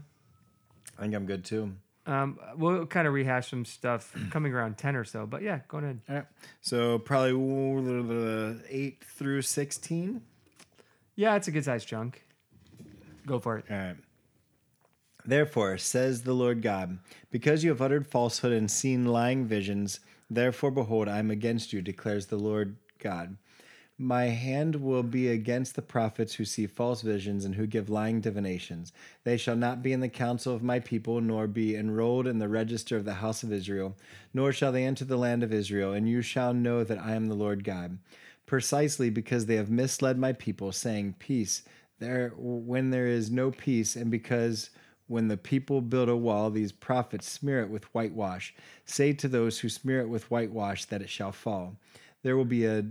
[0.98, 1.72] I think I'm good too.
[2.06, 5.26] Um, we'll kind of rehash some stuff coming around ten or so.
[5.26, 6.00] But yeah, go ahead.
[6.08, 6.26] All right.
[6.60, 10.22] So probably uh, eight through sixteen.
[11.16, 12.22] Yeah, it's a good sized chunk.
[13.26, 13.64] Go for it.
[13.70, 13.96] All right.
[15.24, 16.98] Therefore, says the Lord God,
[17.32, 19.98] because you have uttered falsehood and seen lying visions,
[20.30, 23.36] therefore, behold, I am against you, declares the Lord God.
[23.98, 28.20] My hand will be against the prophets who see false visions and who give lying
[28.20, 28.92] divinations.
[29.24, 32.48] They shall not be in the council of my people, nor be enrolled in the
[32.48, 33.96] register of the house of Israel,
[34.34, 37.28] nor shall they enter the land of Israel, and you shall know that I am
[37.28, 37.96] the Lord God.
[38.44, 41.62] Precisely because they have misled my people, saying, Peace,
[41.98, 44.68] there when there is no peace, and because
[45.06, 48.54] when the people build a wall, these prophets smear it with whitewash.
[48.84, 51.76] Say to those who smear it with whitewash that it shall fall.
[52.22, 52.84] There will be a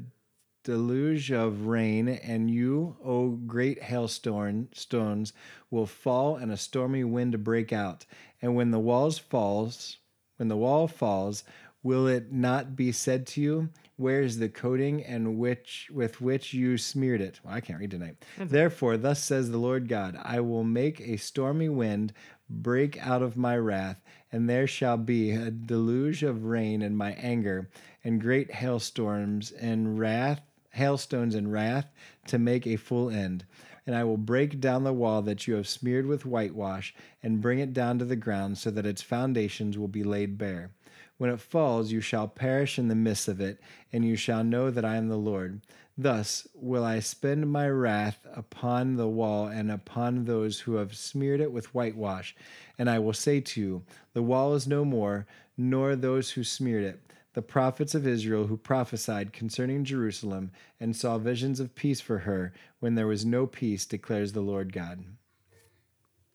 [0.66, 5.32] deluge of rain, and you, O great hailstone stones,
[5.72, 8.06] will fall, and a stormy wind break out.
[8.42, 9.98] And when the walls falls,
[10.36, 11.46] when the wall falls,
[11.82, 16.54] will it not be said to you, Where is the coating and which with which
[16.54, 17.40] you smeared it?
[17.44, 18.18] Well, I can't read tonight.
[18.38, 18.48] Mm-hmm.
[18.48, 22.12] Therefore, thus says the Lord God: I will make a stormy wind
[22.50, 24.02] break out of my wrath,
[24.32, 27.70] and there shall be a deluge of rain in my anger,
[28.04, 30.42] and great hailstorms and wrath,
[30.76, 31.92] hailstones and wrath,
[32.28, 33.46] to make a full end.
[33.86, 37.60] And I will break down the wall that you have smeared with whitewash, and bring
[37.60, 40.72] it down to the ground, so that its foundations will be laid bare.
[41.18, 43.60] When it falls, you shall perish in the midst of it,
[43.94, 45.62] and you shall know that I am the Lord.
[45.98, 51.40] Thus will I spend my wrath upon the wall and upon those who have smeared
[51.40, 52.36] it with whitewash.
[52.78, 53.84] And I will say to you,
[54.14, 55.26] The wall is no more,
[55.58, 57.00] nor those who smeared it,
[57.36, 62.54] the prophets of Israel who prophesied concerning Jerusalem and saw visions of peace for her
[62.80, 65.04] when there was no peace, declares the Lord God.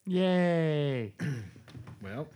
[0.07, 1.13] Yay.
[2.03, 2.29] Well,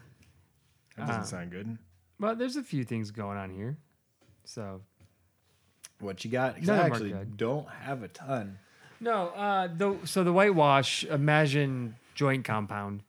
[0.96, 1.78] that doesn't sound good.
[2.20, 3.78] well, there's a few things going on here.
[4.44, 4.82] So
[6.00, 6.56] What you got?
[6.56, 8.58] I of 'em are actually don't have a ton.
[9.00, 13.02] No, uh, the so the whitewash, imagine joint compound,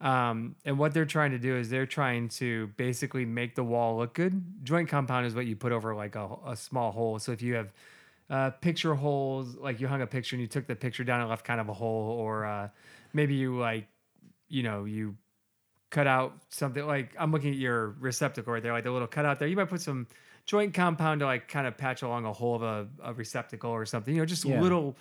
[0.00, 3.98] um, and what they're trying to do is they're trying to basically make the wall
[3.98, 4.42] look good.
[4.64, 7.18] Joint compound is what you put over like a, a small hole.
[7.18, 7.72] So if you have
[8.30, 11.28] uh, picture holes, like you hung a picture and you took the picture down and
[11.28, 12.68] left kind of a hole, or uh,
[13.12, 13.88] maybe you like,
[14.48, 15.16] you know, you
[15.90, 19.38] cut out something like I'm looking at your receptacle right there, like the little cutout
[19.38, 19.48] there.
[19.48, 20.06] You might put some
[20.46, 23.84] joint compound to like kind of patch along a hole of a, a receptacle or
[23.84, 24.14] something.
[24.14, 24.60] You know, just Yeah.
[24.60, 24.96] little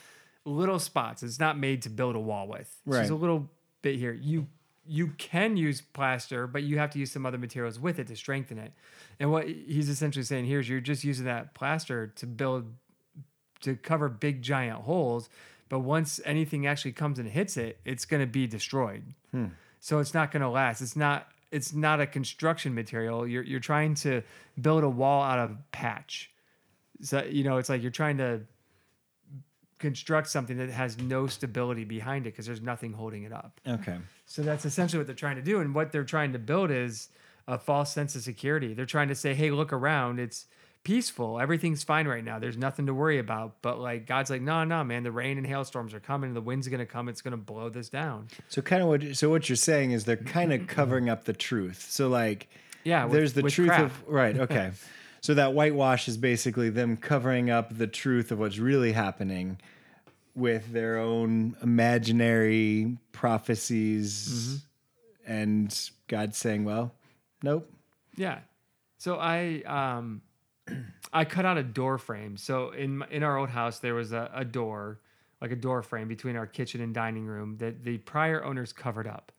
[0.45, 1.21] little spots.
[1.23, 2.61] It's not made to build a wall with.
[2.61, 3.09] It's just Right.
[3.11, 3.49] a little
[3.81, 4.13] bit here.
[4.13, 4.47] You
[4.89, 8.15] you can use plaster, but you have to use some other materials with it to
[8.15, 8.73] strengthen it.
[9.19, 12.65] And what he's essentially saying here is you're just using that plaster to build
[13.61, 15.29] to cover big giant holes,
[15.67, 19.03] but once anything actually comes and hits it, it's going to be destroyed.
[19.31, 19.47] Hmm.
[19.79, 20.81] So it's not going to last.
[20.81, 23.27] It's not it's not a construction material.
[23.27, 24.23] You're you're trying to
[24.59, 26.31] build a wall out of patch.
[27.01, 28.41] So you know, it's like you're trying to
[29.79, 33.59] construct something that has no stability behind it because there's nothing holding it up.
[33.67, 33.97] Okay.
[34.25, 35.59] So that's essentially what they're trying to do.
[35.61, 37.09] And what they're trying to build is
[37.47, 38.73] a false sense of security.
[38.73, 40.19] They're trying to say, hey, look around.
[40.19, 40.45] It's
[40.83, 41.39] peaceful.
[41.39, 42.39] Everything's fine right now.
[42.39, 43.61] There's nothing to worry about.
[43.61, 46.33] But like God's like, no, no, man, the rain and hailstorms are coming.
[46.33, 47.09] The wind's gonna come.
[47.09, 48.27] It's gonna blow this down.
[48.49, 51.33] So kind of what so what you're saying is they're kind of covering up the
[51.33, 51.87] truth.
[51.89, 52.49] So like
[52.83, 53.81] Yeah, with- there's the truth crap.
[53.85, 54.71] of right, okay.
[55.21, 59.57] so that whitewash is basically them covering up the truth of what's really happening
[60.35, 64.63] with their own imaginary prophecies
[65.27, 65.31] Mm-hmm.
[65.31, 66.93] and God saying, "Well,
[67.43, 67.71] nope."
[68.15, 68.39] Yeah.
[68.97, 70.21] So I um
[71.13, 72.37] I cut out a door frame.
[72.37, 74.99] So in in our old house there was a, a door,
[75.41, 79.07] like a door frame between our kitchen and dining room that the prior owners covered
[79.07, 79.31] up.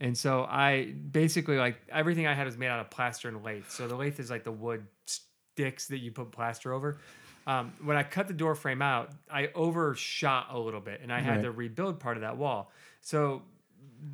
[0.00, 3.64] And so I basically like everything I had was made out of plaster and lathe.
[3.68, 6.98] So the lathe is like the wood sticks that you put plaster over.
[7.46, 11.20] Um, when I cut the door frame out, I overshot a little bit and I
[11.20, 11.42] had Right.
[11.44, 12.70] to rebuild part of that wall.
[13.00, 13.42] So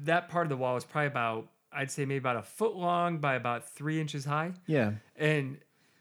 [0.04, 3.18] that part of the wall was probably about, I'd say maybe about a foot long
[3.18, 4.52] by about three inches high.
[4.66, 4.92] Yeah.
[5.16, 5.58] And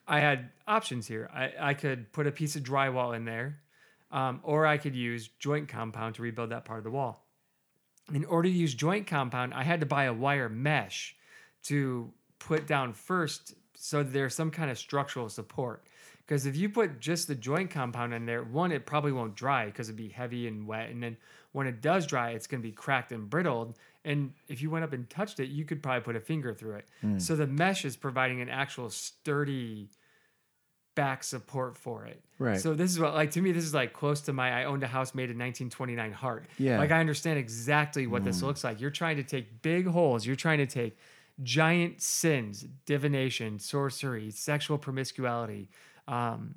[0.08, 1.30] I had options here.
[1.34, 3.60] I, I could put a piece of drywall in there,
[4.12, 7.26] um, or I could use joint compound to rebuild that part of the wall.
[8.13, 11.15] In order to use joint compound, I had to buy a wire mesh
[11.63, 15.86] to put down first so that there's some kind of structural support.
[16.26, 19.65] Because if you put just the joint compound in there, one, it probably won't dry
[19.65, 20.89] because it'd be heavy and wet.
[20.89, 21.17] And then
[21.52, 23.78] when it does dry, it's going to be cracked and brittled.
[24.06, 26.76] And if you went up and touched it, you could probably put a finger through
[26.76, 26.88] it.
[27.02, 27.19] Hmm.
[27.19, 29.89] So the mesh is providing an actual sturdy
[30.96, 32.22] back support for it.
[32.38, 32.60] Right.
[32.60, 34.84] So this is what like to me this is like close to my I owned
[34.84, 36.46] a house made in 1929 heart.
[36.58, 36.80] Yeah.
[36.80, 38.82] Like I understand exactly what this looks like.
[38.82, 40.26] You're trying to take big holes.
[40.26, 40.98] You're trying to take
[41.44, 45.70] giant sins, divination, sorcery, sexual promiscuity,
[46.08, 46.54] um,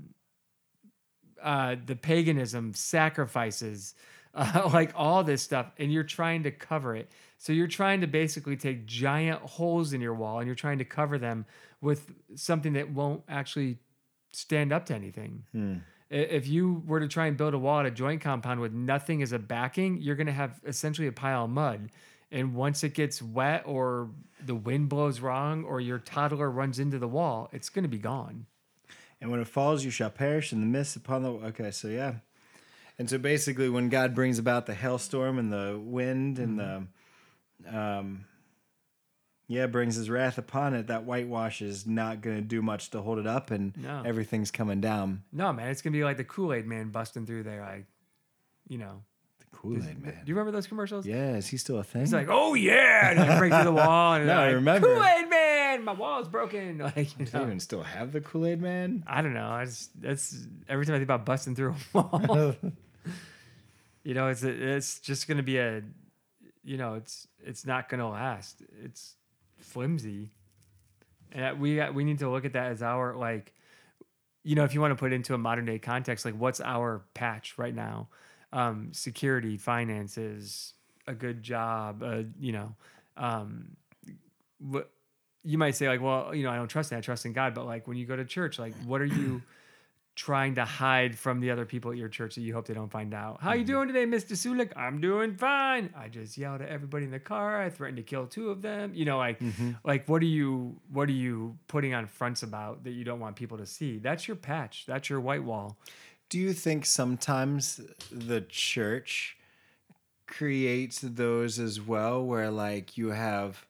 [1.43, 3.95] uh, the paganism, sacrifices,
[4.35, 7.09] uh, like all this stuff, and you're trying to cover it.
[7.39, 10.85] So you're trying to basically take giant holes in your wall and you're trying to
[10.85, 11.45] cover them
[11.81, 13.79] with something that won't actually
[14.35, 15.45] stand up to anything.
[16.11, 18.73] I- If you were to try and build a wall at a joint compound with
[18.73, 21.91] nothing as a backing, you're going to have essentially a pile of mud.
[22.31, 24.11] And once it gets wet or
[24.45, 27.99] the wind blows wrong or your toddler runs into the wall, it's going to be
[27.99, 28.47] gone.
[29.21, 31.31] And when it falls, you shall perish in the mist upon the.
[31.31, 32.17] Okay, so yeah.
[32.99, 36.87] And so basically, when God brings about the hailstorm and the wind and the,
[37.67, 38.25] um,
[39.47, 43.01] yeah, brings his wrath upon it, that whitewash is not going to do much to
[43.03, 44.03] hold it up, and No.
[44.05, 45.23] everything's coming down.
[45.33, 47.61] No, man, it's going to be like the Kool Aid man busting through there.
[47.61, 47.85] Like,
[48.69, 49.03] you know,
[49.41, 50.15] The Kool Aid Man.
[50.25, 51.05] do you remember those commercials?
[51.07, 52.01] Yeah, is he still a thing?
[52.03, 54.15] He's like, oh yeah, and like break through the wall.
[54.15, 54.87] And No, I remember.
[54.95, 56.79] Kool Aid man, my wall's broken.
[56.97, 57.45] Like, you Do they know.
[57.45, 59.05] even still have the Kool Aid Man?
[59.07, 59.49] I don't know.
[59.49, 60.35] I just that's
[60.69, 62.55] every time I think about busting through a wall.
[64.03, 65.83] you know, it's it's just gonna be a,
[66.63, 68.63] you know, it's it's not gonna last.
[68.83, 69.17] It's
[69.65, 70.31] flimsy,
[71.33, 73.53] and we got, we need to look at that as our like,
[74.45, 77.03] you know, if you want to put into a modern day context, like what's our
[77.15, 78.09] patch right now?
[78.53, 80.75] Um, security, finances,
[81.07, 82.77] a good job, uh, you know,
[83.17, 83.77] um,
[84.59, 84.91] what
[85.43, 86.99] you might say like, well, you know, I don't trust that.
[86.99, 87.55] I trust in God.
[87.55, 89.43] But like when you go to church, like what are you
[90.15, 92.91] trying to hide from the other people at your church that you hope they don't
[92.91, 93.41] find out.
[93.41, 93.73] How you mm-hmm.
[93.73, 94.33] doing today, Mr.
[94.33, 94.71] Sulik?
[94.77, 95.93] I'm doing fine.
[95.97, 97.61] I just yelled at everybody in the car.
[97.61, 98.93] I threatened to kill two of them.
[98.95, 99.73] You know, like mm-hmm.
[99.85, 103.37] like what are you what are you putting on fronts about that you don't want
[103.37, 103.99] people to see?
[103.99, 104.85] That's your patch.
[104.87, 105.77] That's your white wall.
[106.29, 109.37] Do you think sometimes the church
[110.27, 113.67] creates those as well, where like you have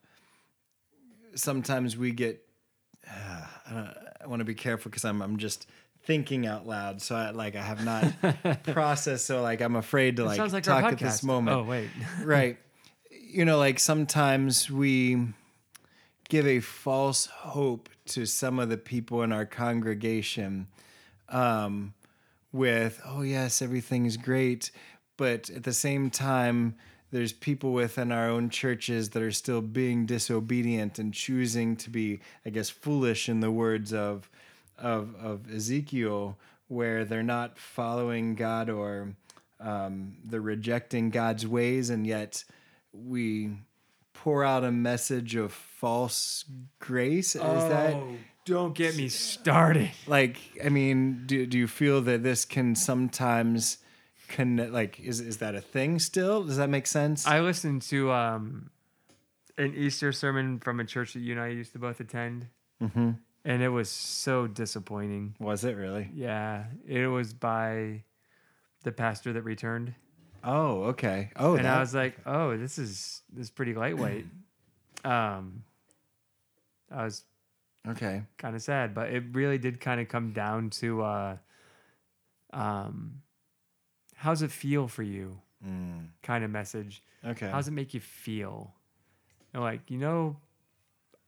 [1.35, 2.46] sometimes we get,
[3.11, 5.66] I, don't- I want to be careful because I'm, I'm just
[6.04, 7.00] thinking out loud.
[7.02, 9.26] So I like, I have not processed.
[9.26, 11.56] So like, I'm afraid to like, like talk at this moment.
[11.56, 11.90] Oh wait.
[12.22, 12.58] right.
[13.10, 15.26] You know, like sometimes we
[16.28, 20.68] give a false hope to some of the people in our congregation
[21.28, 21.94] um,
[22.52, 24.70] with, oh, yes, everything's great.
[25.16, 26.76] But at the same time,
[27.10, 32.20] there's people within our own churches that are still being disobedient and choosing to be,
[32.44, 34.28] I guess, foolish in the words of,
[34.78, 39.14] of, of Ezekiel, where they're not following God or
[39.60, 42.44] um, they're rejecting God's ways, and yet
[42.92, 43.50] we
[44.12, 46.44] pour out a message of false
[46.78, 47.34] grace.
[47.34, 49.90] Is that Oh, don't get me started.
[50.06, 50.37] like?
[50.64, 53.78] I mean, do do you feel that this can sometimes
[54.28, 54.72] connect?
[54.72, 56.44] Like, is is that a thing still?
[56.44, 57.26] Does that make sense?
[57.26, 58.70] I listened to um,
[59.56, 62.48] an Easter sermon from a church that you and I used to both attend,
[62.82, 63.12] mm-hmm.
[63.44, 65.35] And it was so disappointing.
[65.38, 66.11] Was it really?
[66.14, 68.02] Yeah, it was by
[68.83, 69.94] the pastor that returned,
[70.46, 71.30] Oh, okay.
[71.37, 74.26] Oh, and that, I was like, "Oh, this is this is pretty lightweight."
[75.04, 75.64] um,
[76.90, 77.24] I was
[77.88, 78.22] okay.
[78.37, 81.37] kind of sad, but it really did kind of come down to, uh,
[82.52, 83.22] um,
[84.16, 85.40] how's it feel for you?
[85.66, 87.02] Mm, Kind of message.
[87.24, 87.48] okay.
[87.48, 88.74] How does it make you feel?
[89.54, 90.37] And like, you know,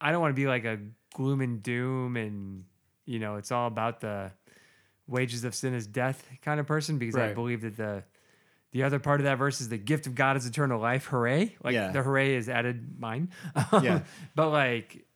[0.00, 0.78] I don't want to be like a
[1.14, 2.64] gloom and doom and,
[3.04, 4.32] you know, it's all about the
[5.06, 8.02] wages of sin is death kind of person because I believe that the
[8.72, 11.06] the other part of that verse is the gift of God is eternal life.
[11.06, 11.56] Hooray.
[11.62, 11.92] Like Yeah.
[11.92, 13.30] the hooray is added mine.
[13.82, 14.02] Yeah.
[14.34, 15.06] but like,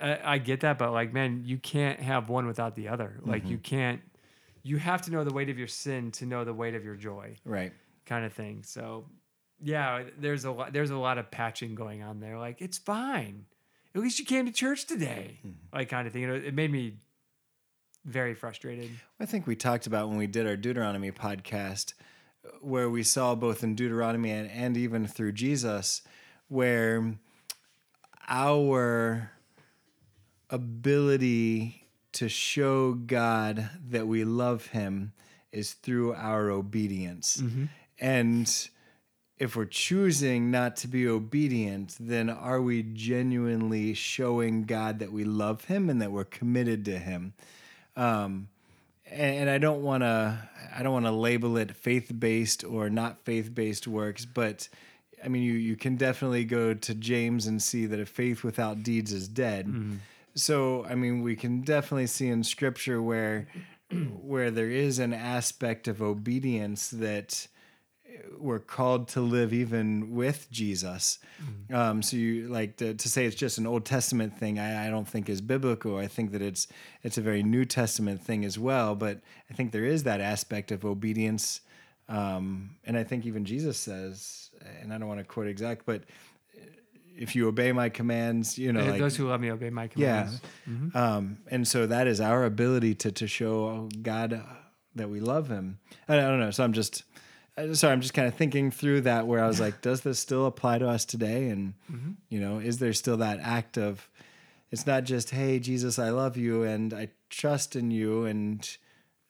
[0.00, 0.78] I, I get that.
[0.78, 3.18] But like, man, you can't have one without the other.
[3.24, 3.52] Like mm-hmm.
[3.52, 4.00] you can't,
[4.62, 6.94] you have to know the weight of your sin to know the weight of your
[6.94, 7.72] joy Right.
[8.06, 8.62] kind of thing.
[8.62, 9.06] So,
[9.60, 10.72] yeah, there's a lot.
[10.72, 12.38] There's a lot of patching going on there.
[12.38, 13.46] Like it's fine.
[13.94, 15.38] At least you came to church today.
[15.38, 15.76] Mm-hmm.
[15.76, 16.22] Like kind of thing.
[16.22, 16.96] You know, it made me
[18.04, 18.90] very frustrated.
[19.20, 21.94] I think we talked about when we did our Deuteronomy podcast,
[22.60, 26.02] where we saw both in Deuteronomy and, and even through Jesus,
[26.48, 27.14] where
[28.28, 29.30] our
[30.50, 35.12] ability to show God that we love Him
[35.50, 37.38] is through our obedience.
[37.38, 37.64] Mm-hmm.
[37.98, 38.68] And
[39.42, 45.24] if we're choosing not to be obedient, then are we genuinely showing God that we
[45.24, 47.32] love Him and that we're committed to Him?
[47.96, 48.46] Um,
[49.04, 52.88] and, and I don't want to I don't want to label it faith based or
[52.88, 54.68] not faith based works, but
[55.24, 58.84] I mean you you can definitely go to James and see that a faith without
[58.84, 59.66] deeds is dead.
[60.36, 63.48] So I mean we can definitely see in Scripture where
[64.22, 67.48] where there is an aspect of obedience that
[68.38, 71.18] we're called to live even with Jesus.
[71.72, 74.58] Um, so you like to, to say it's just an Old Testament thing.
[74.58, 75.96] I, I don't think is biblical.
[75.96, 76.66] I think that it's
[77.02, 78.94] it's a very New Testament thing as well.
[78.94, 79.20] But
[79.50, 81.60] I think there is that aspect of obedience,
[82.08, 86.02] um, and I think even Jesus says, and I don't want to quote exact, but
[87.16, 90.28] if you obey my commands, you know, like Those who love me obey my yeah.
[90.66, 90.94] commands.
[90.94, 94.42] Um, and so that is our ability to to show God
[94.94, 95.78] that we love Him.
[96.08, 96.50] I, don't know.
[96.50, 97.04] So I'm just
[97.72, 97.92] sorry.
[97.92, 100.78] I'm just kind of thinking through that where I was like, does this still apply
[100.78, 101.48] to us today?
[101.48, 101.74] And
[102.28, 104.08] you know, is there still that act of?
[104.70, 108.66] It's not just hey Jesus, I love you and I trust in you and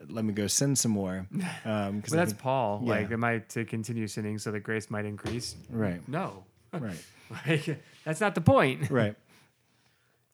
[0.08, 1.26] let me go sin some more.
[1.64, 2.82] Um, But that's Paul.
[2.84, 2.90] yeah.
[2.90, 5.54] Like, am I to continue sinning so that grace might increase?
[5.70, 6.44] right, No.
[6.72, 6.96] right,
[7.46, 8.90] like, that's not the point.
[8.90, 9.14] right.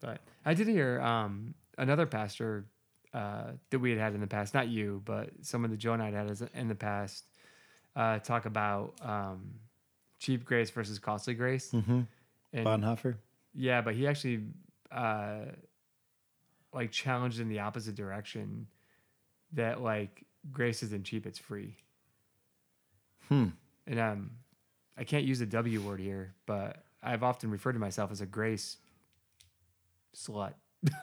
[0.00, 2.64] But I did hear um, another pastor
[3.12, 6.02] uh, that we had had in the past, not you, but someone that Joe and
[6.02, 7.24] I had had in the past,
[7.96, 9.54] uh, talk about um,
[10.18, 11.70] cheap grace versus costly grace.
[11.70, 12.00] hmm
[12.52, 13.16] And Bonhoeffer.
[13.54, 14.42] yeah, but he actually
[14.92, 15.40] uh,
[16.72, 18.66] like challenged in the opposite direction
[19.52, 21.76] that like grace isn't cheap, it's free.
[23.28, 23.46] Hmm.
[23.86, 24.30] And um,
[24.96, 28.26] I can't use the W word here, but I've often referred to myself as a
[28.26, 28.76] grace
[30.16, 30.54] slut.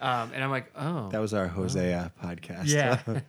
[0.00, 2.66] um, and I'm like, oh, That was our Hosea podcast.
[2.66, 3.00] yeah.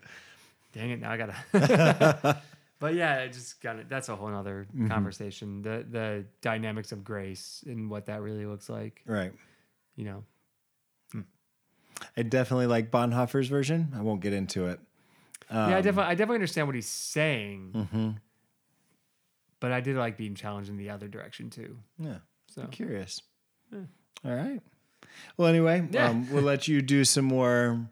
[0.77, 1.01] Dang it!
[1.01, 2.41] Now I gotta.
[2.79, 3.89] but yeah, it just got it.
[3.89, 4.87] That's a whole other Mm-hmm.
[4.87, 5.61] conversation.
[5.63, 9.01] The the dynamics of grace and what that really looks like.
[9.05, 9.33] right.
[9.95, 10.23] You know.
[12.15, 13.91] I definitely like Bonhoeffer's version.
[13.97, 14.79] I won't get into it.
[15.51, 17.71] yeah, I definitely, I definitely understand what he's saying.
[17.75, 18.09] Mm-hmm.
[19.59, 21.77] But I did like being challenged in the other direction too.
[21.97, 22.17] Yeah.
[22.53, 23.23] So I'm curious.
[23.73, 23.81] All
[24.35, 24.61] right.
[25.37, 26.09] Well, anyway, Yeah.
[26.09, 27.89] um, we'll let you do some more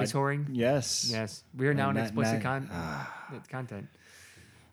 [0.00, 0.46] pod- whoring.
[0.52, 1.08] Yes.
[1.10, 2.68] Yes, we are now in explicit con-
[3.50, 3.86] content.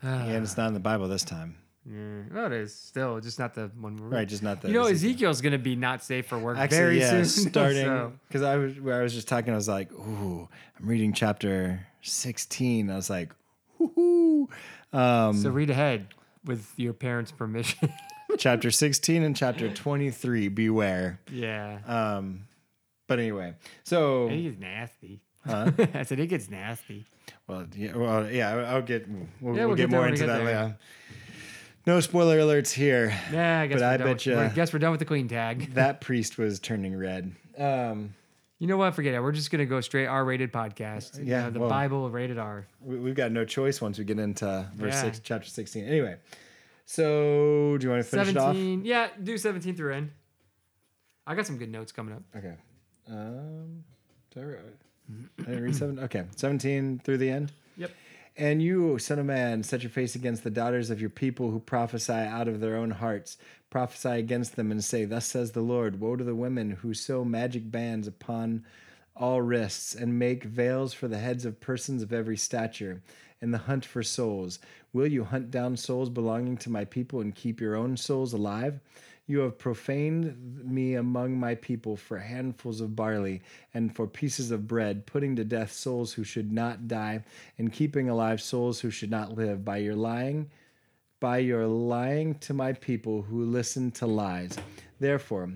[0.02, 1.56] And it's not in the Bible this time.
[1.86, 3.98] Yeah, well, it is still just not the one.
[3.98, 4.28] We're Right.
[4.28, 4.68] Just not the.
[4.68, 5.10] You know, Ezekiel.
[5.12, 7.26] Ezekiel's going to be not safe for work Actually, very yeah, soon.
[7.50, 9.52] starting so- because I was where I was just talking.
[9.52, 10.48] I was like, "Ooh,
[10.80, 13.32] I'm reading chapter 16." I was like,
[13.80, 14.48] "Woohoo!"
[14.94, 16.08] Um, So read ahead
[16.46, 17.92] with your parents' permission.
[18.38, 20.50] chapter 16 and chapter 23.
[20.50, 21.20] Beware.
[21.32, 21.80] yeah.
[21.88, 22.48] Um,
[23.12, 23.54] but anyway,
[23.84, 25.22] so it gets nasty.
[25.46, 25.72] Huh?
[25.94, 27.06] I said it gets nasty.
[27.48, 28.56] well, yeah, well, yeah.
[28.72, 29.20] I'll get we'll,
[29.56, 30.46] Yeah, we'll we'll get get there more when we into get that.
[30.46, 30.54] there.
[30.54, 30.72] Yeah.
[31.88, 33.14] No spoiler alerts here.
[33.34, 33.80] Yeah, I guess.
[33.80, 35.74] But we're I done bet with, ya- we're- guess we're done with the queen tag.
[35.74, 37.36] That priest was turning red.
[37.58, 38.14] Um,
[38.60, 38.94] You know what?
[38.96, 39.20] Forget it.
[39.22, 41.18] We're just gonna go straight R-rated podcast.
[41.18, 42.66] You Yeah, know, the well- Bible rated R.
[42.80, 45.02] we, we've got no choice once we get into verse Yeah.
[45.02, 45.86] six, chapter 16.
[45.86, 46.16] Anyway,
[46.86, 48.56] so do you want to finish it off?
[48.56, 48.86] Seventeen.
[48.86, 50.12] Yeah, do seventeen through end.
[51.26, 52.24] I got some good notes coming up.
[52.36, 52.54] Okay.
[53.10, 53.84] Um,
[54.34, 54.58] did I re-
[55.40, 56.00] I didn't read seven.
[56.00, 57.52] Okay, seventeen through the end.
[57.78, 57.92] Yep.
[58.38, 61.60] And you, son of man, set your face against the daughters of your people who
[61.60, 63.38] prophesy out of their own hearts.
[63.70, 67.26] Prophesy against them and say, Thus says the Lord Woe to the women who sew
[67.26, 68.66] magic bands upon
[69.16, 73.02] all wrists and make veils for the heads of persons of every stature
[73.42, 74.60] in the hunt for souls.
[74.94, 78.80] Will you hunt down souls belonging to my people and keep your own souls alive?
[79.28, 83.42] You have profaned me among my people for handfuls of barley
[83.74, 87.24] and for pieces of bread, putting to death souls who should not die
[87.58, 90.50] and keeping alive souls who should not live by your lying
[91.22, 94.58] by your lying to my people who listen to lies.
[95.00, 95.52] Therefore,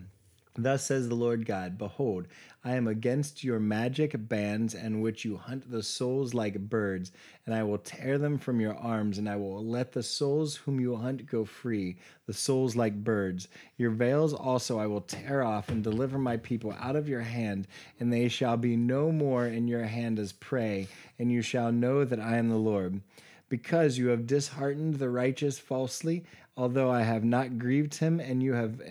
[0.57, 2.27] thus says the Lord God Behold,
[2.63, 7.11] I am against your magic bands, and which you hunt the souls like birds,
[7.45, 10.79] and I will tear them from your arms, and I will let the souls whom
[10.79, 13.47] you hunt go free, the souls like birds.
[13.77, 17.67] Your veils also I will tear off, and deliver my people out of your hand,
[17.99, 20.87] and they shall be no more in your hand as prey,
[21.19, 23.01] and you shall know that I am the Lord
[23.49, 26.25] because you have disheartened the righteous falsely,
[26.57, 28.81] although I have not grieved him, and you have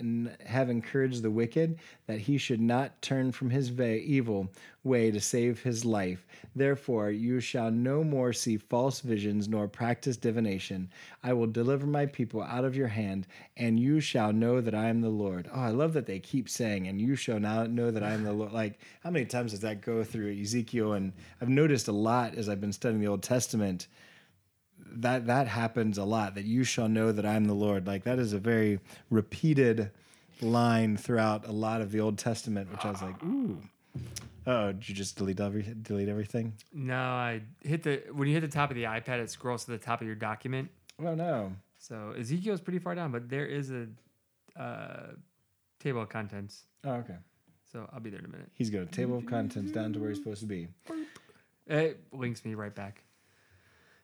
[0.45, 4.51] have encouraged the wicked, that he should not turn from his va- evil
[4.83, 6.27] way to save his life.
[6.55, 10.91] Therefore, you shall no more see false visions nor practice divination.
[11.23, 13.25] I will deliver my people out of your hand,
[13.57, 15.49] and you shall know that I am the Lord.
[15.51, 18.23] Oh, I love that they keep saying, "And you shall now know that I am
[18.23, 20.93] the Lord." Like, how many times does that go through Ezekiel?
[20.93, 23.87] And I've noticed a lot as I've been studying the Old Testament
[24.85, 27.87] that that happens a lot that you shall know that I'm the Lord.
[27.87, 28.79] Like that is a very
[29.09, 29.91] repeated
[30.41, 33.61] line throughout a lot of the Old Testament, which I was like, ooh.
[34.47, 36.53] Oh, did you just delete every delete everything?
[36.73, 39.71] No, I hit the when you hit the top of the iPad, it scrolls to
[39.71, 40.69] the top of your document.
[41.03, 41.53] Oh no.
[41.79, 43.87] So Ezekiel's pretty far down, but there is a
[44.59, 45.11] uh,
[45.79, 46.63] table of contents.
[46.83, 47.15] Oh, okay.
[47.71, 48.49] So I'll be there in a minute.
[48.53, 50.67] He's got a table of contents down to where he's supposed to be.
[51.67, 53.03] It links me right back.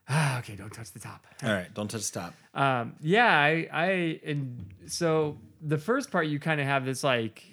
[0.09, 1.25] Ah, okay, don't touch the top.
[1.43, 2.33] All right, don't touch stop.
[2.53, 7.43] Um, yeah, I, I, and so the first part you kind of have this like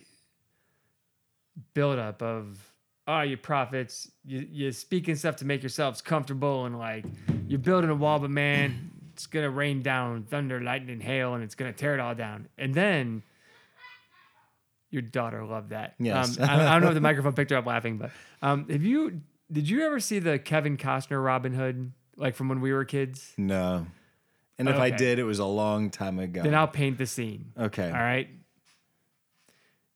[1.75, 2.59] buildup of,
[3.07, 7.05] oh, you prophets, you you speaking stuff to make yourselves comfortable, and like
[7.47, 11.55] you're building a wall, but man, it's gonna rain down thunder, lightning, hail, and it's
[11.55, 13.23] gonna tear it all down, and then.
[14.91, 15.97] Your daughter loved that.
[15.99, 16.39] Yes.
[16.39, 18.83] Um, I, I don't know if the microphone picked her up laughing, but um, have
[18.83, 19.21] you?
[19.53, 23.33] Did you ever see the Kevin Costner Robin Hood, like from when we were kids?
[23.39, 23.87] No.
[24.59, 26.43] And if I did, it was a long time ago.
[26.43, 27.53] Then I'll paint the scene.
[27.59, 27.87] okay.
[27.87, 28.29] All right.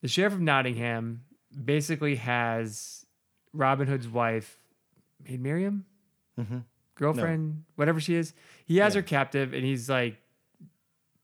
[0.01, 1.21] The sheriff of Nottingham
[1.63, 3.05] basically has
[3.53, 4.57] Robin Hood's wife,
[5.27, 5.85] Maid Marian,
[6.95, 8.33] girlfriend, whatever she is.
[8.65, 8.97] He has Mm-hmm.
[8.97, 9.01] Yeah.
[9.01, 10.17] her captive, and he's like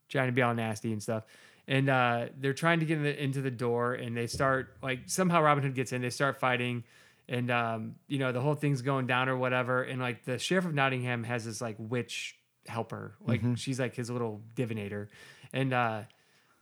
[0.10, 1.24] trying to be all nasty and stuff.
[1.68, 5.02] And uh, they're trying to get in the, into the door, and they start like
[5.06, 6.02] somehow Robin Hood gets in.
[6.02, 6.84] They start fighting,
[7.30, 9.84] and um, you know the whole thing's going down or whatever.
[9.84, 12.36] And like the sheriff of Nottingham has this like witch
[12.68, 13.54] helper, like Mm-hmm.
[13.54, 15.08] she's like his little divinator,
[15.54, 16.02] and uh,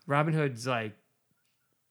[0.05, 0.93] Robin Hood's like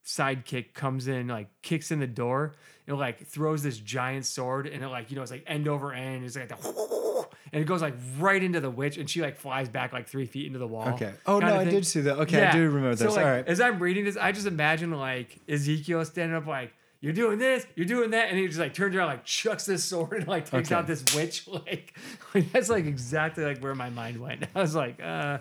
[0.05, 2.53] sidekick comes in, like kicks in the door,
[2.87, 5.91] and like throws this giant sword, and it like you know it's like end over
[5.93, 6.23] end.
[6.23, 9.69] It's like the, and it goes like right into the witch, and she like flies
[9.69, 10.87] back like three feet into the wall.
[10.89, 11.13] Okay.
[11.25, 12.17] Oh no, I did see that.
[12.19, 12.49] Okay, yeah.
[12.49, 13.15] I do remember So, this.
[13.15, 13.47] like, All right.
[13.47, 16.73] As I'm reading this, I just imagine like Ezekiel standing up like.
[16.99, 19.83] You're doing this, you're doing that, and he just like turns around, like chucks this
[19.83, 20.75] sword and like takes Okay.
[20.79, 21.47] out this witch.
[21.51, 21.95] Like,
[22.33, 24.45] like, that's like exactly like where my mind went.
[24.55, 25.39] I was like, uh,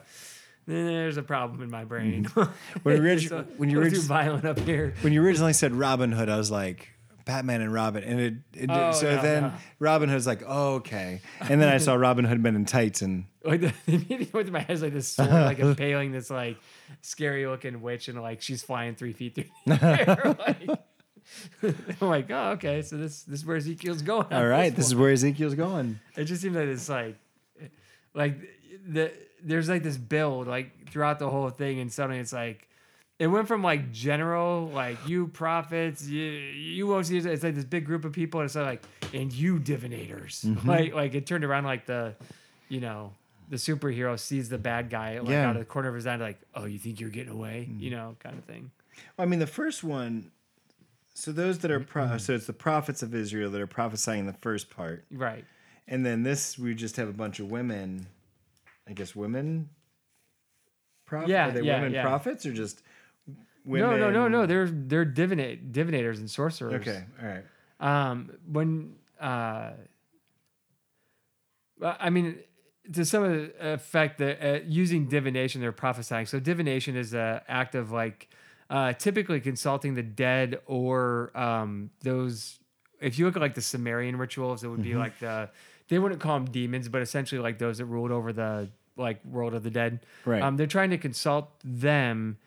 [0.66, 2.24] there's a problem in my brain.
[2.26, 2.80] Mm-hmm.
[2.82, 4.94] When orig- a when you orig- violent up here.
[5.02, 6.90] When you originally said Robin Hood, I was like,
[7.24, 9.52] Batman and Robin, and it, it Oh, so no, then no.
[9.80, 13.24] Robin Hood's like, oh, okay, and then I saw Robin Hood men in tights, and
[13.44, 16.56] Like the immediately went to my head like this sword, like impaling this like
[17.00, 20.36] scary looking witch, and like she's flying three feet through the air.
[20.38, 20.80] Like,
[21.62, 24.32] I'm like, oh, okay, so this this is where Ezekiel's going.
[24.32, 25.98] all right, this is where Ezekiel's going.
[26.16, 27.16] It just seems like it's like,
[28.14, 28.36] like
[28.86, 29.12] the
[29.42, 32.68] there's like this build like throughout the whole thing, and suddenly it's like,
[33.18, 37.18] it went from like general like you prophets, you you won't see.
[37.18, 40.68] It's like this big group of people, and it's like and you divinators, mm-hmm.
[40.74, 42.14] like like it turned around like the,
[42.68, 43.12] you know.
[43.48, 45.48] The superhero sees the bad guy like Yeah.
[45.48, 47.80] out of the corner of his eye, like, "Oh, you think you're getting away?" Mm.
[47.80, 48.72] You know, kind of thing.
[49.16, 50.32] I mean, the first one.
[51.16, 54.34] So those that are pro- so it's the prophets of Israel that are prophesying the
[54.34, 55.46] first part, Right.
[55.88, 58.06] and then this we just have a bunch of women.
[58.86, 59.70] I guess women.
[61.06, 61.30] Prophet?
[61.30, 62.02] Yeah, are they yeah, women yeah.
[62.02, 62.82] prophets or just
[63.64, 63.98] women?
[63.98, 64.44] No, no, no, no.
[64.44, 66.74] They're they're divinate divinators and sorcerers.
[66.86, 67.44] Okay, all right.
[67.80, 69.70] Um, when uh,
[71.82, 72.40] I mean,
[72.92, 76.26] to some of the effect that uh, using divination, they're prophesying.
[76.26, 78.28] So divination is a act of like
[78.70, 82.58] uh, typically consulting the dead or um, those.
[83.00, 85.50] If you look at like the Sumerian rituals, it would be like the
[85.88, 89.54] they wouldn't call them demons, but essentially like those that ruled over the like world
[89.54, 90.00] of the dead.
[90.24, 90.42] Right.
[90.42, 92.38] Um, they're trying to consult them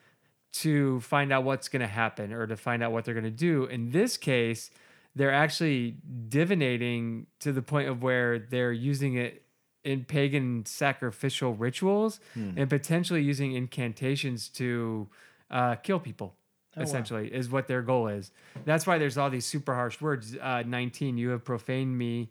[0.51, 3.29] to find out what's going to happen or to find out what they're going to
[3.29, 3.65] do.
[3.65, 4.71] In this case,
[5.15, 5.97] they're actually
[6.27, 9.43] divinating to the point of where they're using it
[9.83, 12.19] in pagan sacrificial rituals
[12.57, 15.07] and potentially using incantations to
[15.49, 16.35] uh, kill people.
[16.77, 18.31] essentially, is what their goal is.
[18.63, 20.37] That's why there's all these super harsh words.
[20.37, 22.29] Uh, 19, you have profaned me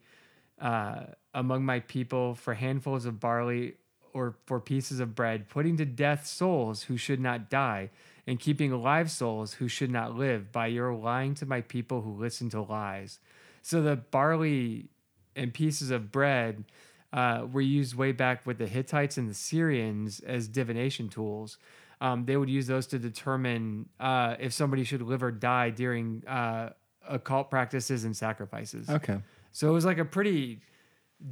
[0.60, 1.00] uh,
[1.34, 3.74] among my people for handfuls of barley
[4.14, 7.90] or for pieces of bread, putting to death souls who should not die,
[8.26, 12.12] and keeping alive souls who should not live by your lying to my people who
[12.12, 13.18] listen to lies.
[13.62, 14.88] So the barley
[15.36, 16.64] and pieces of bread
[17.12, 21.58] uh, were used way back with the Hittites and the Syrians as divination tools.
[22.00, 26.22] Um, they would use those to determine uh, if somebody should live or die during
[26.26, 26.70] uh,
[27.08, 28.88] occult practices and sacrifices.
[28.88, 29.18] Okay.
[29.52, 30.60] So it was like a pretty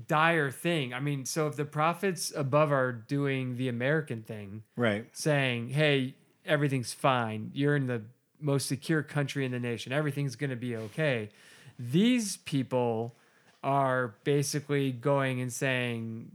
[0.09, 0.93] dire thing.
[0.93, 5.07] I mean, so if the prophets above are doing the American thing, Right.
[5.17, 6.15] saying, "Hey,
[6.45, 7.51] everything's fine.
[7.55, 8.03] You're in the
[8.41, 9.93] most secure country in the nation.
[9.93, 11.31] Everything's going to be okay."
[11.79, 13.15] These people
[13.63, 16.33] are basically going and saying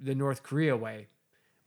[0.00, 1.06] the North Korea way.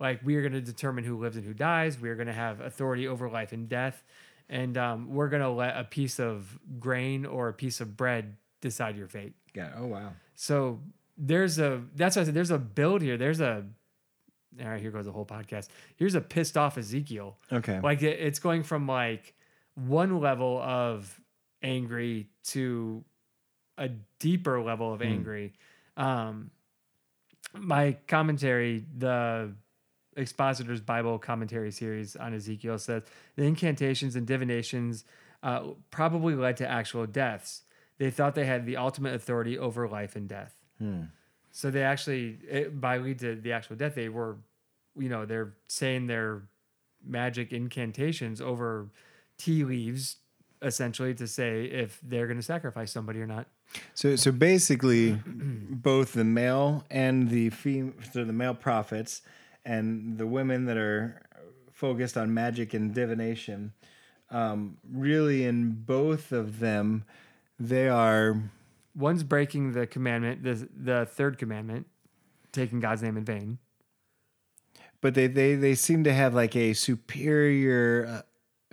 [0.02, 2.00] Like we are going to determine who lives and who dies.
[2.00, 4.04] We are going to have authority over life and death,
[4.50, 8.36] and um, we're going to let a piece of grain or a piece of bread
[8.62, 9.34] decide your fate.
[9.54, 9.74] Yeah.
[9.78, 10.14] Oh wow.
[10.34, 10.80] So
[11.20, 13.16] there's a that's why I said there's a build here.
[13.16, 13.64] There's a
[14.60, 14.82] all right.
[14.82, 15.68] Here goes the whole podcast.
[15.98, 17.38] Here's a pissed off Ezekiel.
[17.54, 17.80] Okay.
[17.80, 19.36] Like it, it's going from like
[19.76, 21.22] one level of
[21.62, 23.04] angry to
[23.78, 25.54] a deeper level of angry.
[25.96, 26.50] Um,
[27.54, 29.54] my commentary, the
[30.18, 33.04] Expositor's Bible commentary series on Ezekiel says
[33.36, 35.06] the incantations and divinations
[35.44, 37.64] uh, probably led to actual deaths.
[37.98, 40.56] They thought they had the ultimate authority over life and death.
[41.52, 44.38] So they actually, it, by lead to the actual death, they were,
[44.98, 46.44] you know, they're saying their
[47.06, 48.88] magic incantations over
[49.38, 50.18] tea leaves,
[50.62, 53.48] essentially, to say if they're going to sacrifice somebody or not.
[53.94, 59.22] So so basically, both the male and the fem so the male prophets
[59.66, 61.22] and the women that are
[61.72, 63.74] focused on magic and divination,
[64.30, 67.04] um, really in both of them,
[67.60, 68.42] they are
[68.96, 71.88] One's breaking the commandment, the the third commandment,
[72.52, 73.58] taking God's name in vain.
[75.00, 78.22] but they they they seem to have like a superior uh,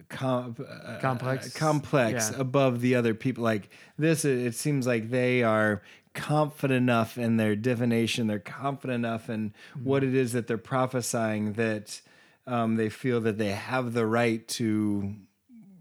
[0.09, 1.55] com- uh, Complex.
[1.55, 2.41] uh, complex Yeah.
[2.41, 5.83] above the other people like this it, it seems like they are
[6.19, 9.55] confident enough in their divination they're confident enough in
[9.85, 12.01] what it is that they're prophesying that
[12.49, 15.15] um, they feel that they have the right to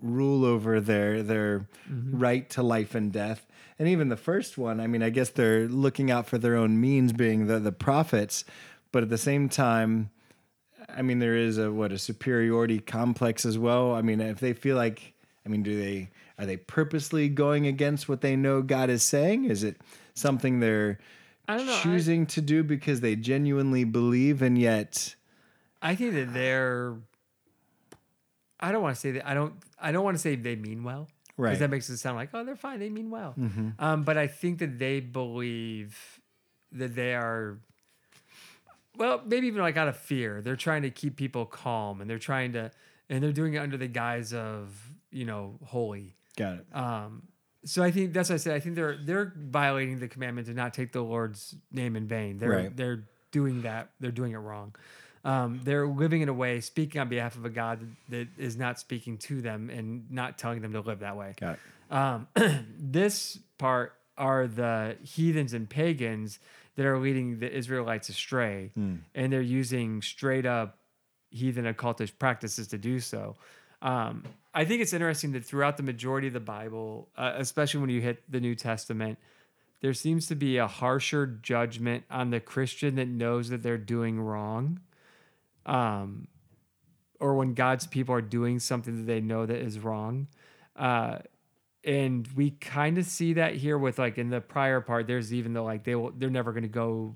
[0.01, 3.47] rule over their their right to life and death.
[3.79, 6.81] And even the first one i mean i guess they're looking out for their own
[6.81, 8.43] means being the the prophets
[8.91, 10.09] but at the same time
[10.89, 13.93] i mean there is a what a superiority complex as well.
[13.93, 15.13] I mean if they feel like
[15.45, 16.09] i mean do they
[16.39, 19.45] are they purposely going against what they know god is saying?
[19.45, 19.77] Is it
[20.17, 20.99] something they're
[21.47, 25.15] I know, I- choosing to do because they genuinely believe and yet
[25.81, 26.95] I think that they're.
[28.59, 29.27] I don't want to say that.
[29.27, 29.53] I don't.
[29.79, 31.07] I don't want to say they mean well.
[31.37, 31.49] Right.
[31.49, 32.79] Because that makes it sound like, oh, they're fine.
[32.79, 33.35] They mean well.
[33.77, 36.19] Um, but I think that they believe
[36.71, 37.59] that they are.
[38.97, 42.17] Well, maybe even like out of fear, they're trying to keep people calm, and they're
[42.17, 42.71] trying to,
[43.09, 44.75] and they're doing it under the guise of
[45.11, 46.15] you know holy.
[46.35, 47.27] got it Um,
[47.67, 48.55] so I think that's what I said.
[48.55, 52.37] I think they're they're violating the commandment to not take the Lord's name in vain.
[52.37, 52.75] They're Right.
[52.75, 53.89] they're doing that.
[53.99, 54.73] They're doing it wrong.
[55.25, 58.79] Um, they're living in a way, speaking on behalf of a God that is not
[58.79, 61.33] speaking to them and not telling them to live that way.
[61.39, 61.93] Got it.
[61.93, 62.27] Um,
[62.79, 66.39] this part are the heathens and pagans
[66.75, 70.77] that are leading the Israelites astray, and they're using straight up
[71.29, 73.35] heathen occultish practices to do so.
[73.81, 74.23] Um,
[74.53, 78.01] I think it's interesting that throughout the majority of the Bible, uh, especially when you
[78.01, 79.19] hit the New Testament,
[79.81, 84.19] there seems to be a harsher judgment on the Christian that knows that they're doing
[84.19, 84.79] wrong.
[85.65, 86.27] Um,
[87.19, 90.27] or when God's people are doing something that they know that is wrong.
[90.75, 91.19] Uh,
[91.83, 95.53] and we kind of see that here with like in the prior part, there's even
[95.53, 97.15] the like they will they're never gonna go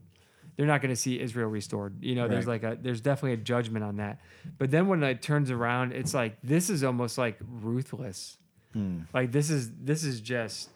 [0.55, 2.03] they're not gonna see Israel restored.
[2.03, 4.19] You know, there's like a there's definitely a judgment on that.
[4.57, 8.37] But then when it turns around, it's like this is almost like ruthless.
[8.73, 9.01] Hmm.
[9.13, 10.69] Like this is this is just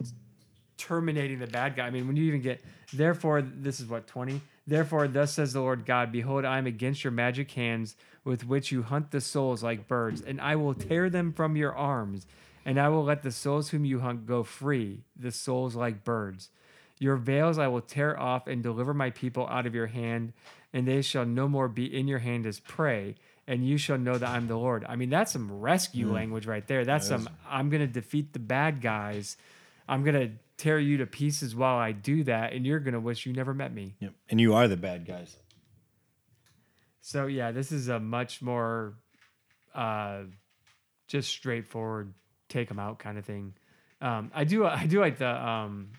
[0.77, 1.87] terminating the bad guy.
[1.87, 2.61] I mean, when you even get,
[2.93, 4.41] therefore, this is what, 20?
[4.67, 8.71] Therefore, thus says the Lord God, Behold, I am against your magic hands with which
[8.71, 12.25] you hunt the souls like birds, and I will tear them from your arms,
[12.65, 16.49] and I will let the souls whom you hunt go free, the souls like birds.
[16.99, 20.33] Your veils I will tear off and deliver my people out of your hand,
[20.73, 23.15] and they shall no more be in your hand as prey,
[23.47, 24.85] and you shall know that I'm the Lord.
[24.87, 26.85] I mean, that's some rescue language right there.
[26.85, 29.37] That's some, I'm going to defeat the bad guys.
[29.87, 32.99] I'm going to tear you to pieces while I do that, and you're going to
[32.99, 33.95] wish you never met me.
[33.99, 34.13] Yep.
[34.29, 35.35] And you are the bad guys.
[37.01, 38.95] So, yeah, this is a much more
[39.75, 40.21] uh,
[41.07, 42.13] just straightforward,
[42.49, 43.53] take them out kind of thing.
[44.01, 45.89] Um, I do, I do like the, um,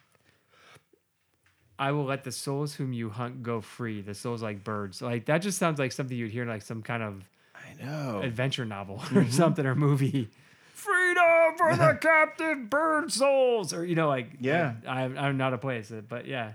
[1.79, 4.01] I will let the souls whom you hunt go free.
[4.01, 5.03] The souls like birds.
[5.03, 8.21] Like that just sounds like something you'd hear in like some kind of I know.
[8.23, 9.31] adventure novel or mm-hmm.
[9.31, 10.29] something or movie.
[10.73, 14.75] Freedom for the captive bird souls, or you know, like Yeah.
[14.87, 16.53] I, I'm not a place, but yeah,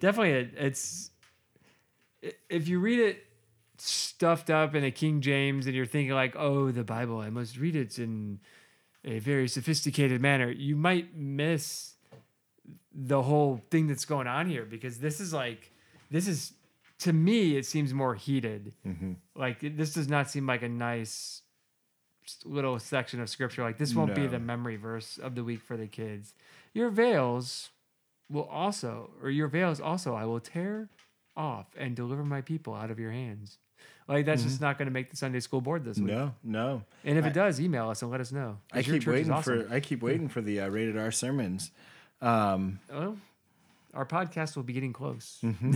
[0.00, 1.10] definitely it, it's
[2.48, 3.24] if you read it
[3.78, 7.58] stuffed up in a King James and you're thinking like, oh, the Bible, I must
[7.58, 8.40] read it in
[9.04, 11.95] a very sophisticated manner, you might miss
[12.98, 15.70] the whole thing that's going on here because this is like
[16.10, 16.54] this is
[17.00, 18.72] to me it seems more heated.
[19.34, 21.42] Like it- this does not seem like a nice
[22.44, 23.62] little section of scripture.
[23.62, 26.34] Like this won't be the memory verse of the week for the kids.
[26.72, 27.70] Your veils
[28.30, 30.88] will also or your veils also i will tear
[31.36, 33.58] off and deliver my people out of your hands.
[34.08, 36.08] Like that's just not going to make the sunday school board this week.
[36.08, 36.82] No, no.
[37.04, 39.12] and if it does email us and let us know I 'cause your keep church
[39.12, 39.68] is waiting awesome.
[39.68, 41.70] for I keep waiting for the uh, rated R sermons.
[42.22, 43.16] Um, well
[43.94, 45.42] our podcast will be getting close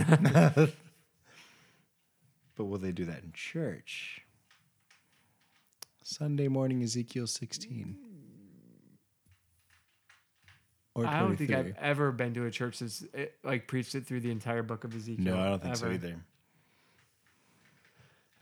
[2.61, 4.21] but will they do that in church?
[6.03, 7.97] Sunday morning Ezekiel 16.
[10.93, 14.05] Or I don't think I've ever been to a church that's eh, like preached it
[14.05, 15.35] through the entire book of Ezekiel.
[15.35, 16.17] No, I don't think so either.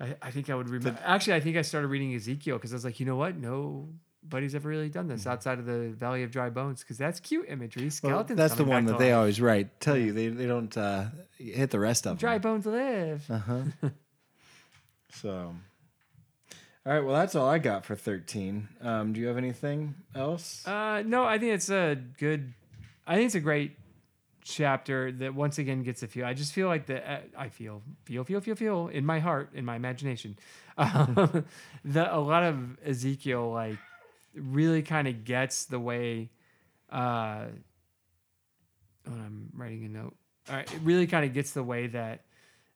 [0.01, 0.99] I, I think I would remember.
[1.03, 3.37] Actually, I think I started reading Ezekiel because I was like, you know what?
[4.23, 7.45] Nobody's ever really done this outside of the Valley of Dry Bones because that's cute
[7.47, 7.83] imagery.
[7.83, 8.37] Well, Skeletons.
[8.37, 9.17] that's the one that they life.
[9.19, 9.79] always write.
[9.79, 11.05] Tell you they, they don't uh,
[11.37, 12.17] hit the rest of them.
[12.17, 12.41] Dry them.
[12.41, 13.25] bones live.
[13.29, 13.61] Uh huh.
[15.13, 15.55] so,
[16.85, 16.99] all right.
[16.99, 18.67] Well, that's all I got for 13.
[18.81, 20.67] Um, do you have anything else?
[20.67, 22.53] Uh, no, I think it's a good.
[23.07, 23.71] I think it's a great
[24.43, 26.25] chapter that once again gets a feel.
[26.25, 29.51] I just feel like the uh, I feel feel feel feel feel in my heart
[29.53, 30.37] in my imagination.
[30.79, 31.43] Um,
[31.83, 33.77] that a lot of Ezekiel like
[34.33, 36.29] really kind of gets the way.
[36.91, 37.45] Uh,
[39.07, 40.15] oh, I'm writing a note.
[40.49, 42.25] All right, it really kind of gets the way that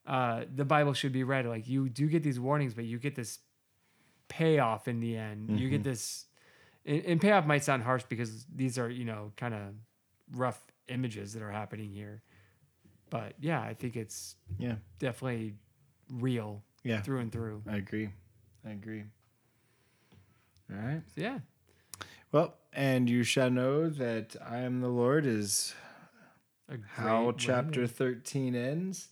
[0.06, 1.46] uh, the Bible should be read.
[1.46, 3.40] Like you do get these warnings, but you get this
[4.28, 5.60] payoff in the end.
[5.60, 6.26] You get this,
[6.86, 9.62] and, and payoff might sound harsh because these are you know kind of
[10.36, 12.22] rough images that are happening here.
[13.10, 14.76] But yeah, I think it's yeah.
[15.00, 15.54] definitely
[16.12, 17.02] real Yeah.
[17.02, 17.62] through and through.
[17.70, 18.10] I agree.
[18.66, 19.04] I agree.
[20.74, 21.02] All right.
[21.16, 21.40] So yeah,
[22.32, 25.74] Well, and you shall know that I am the Lord is
[26.96, 29.10] how way chapter 13 ends,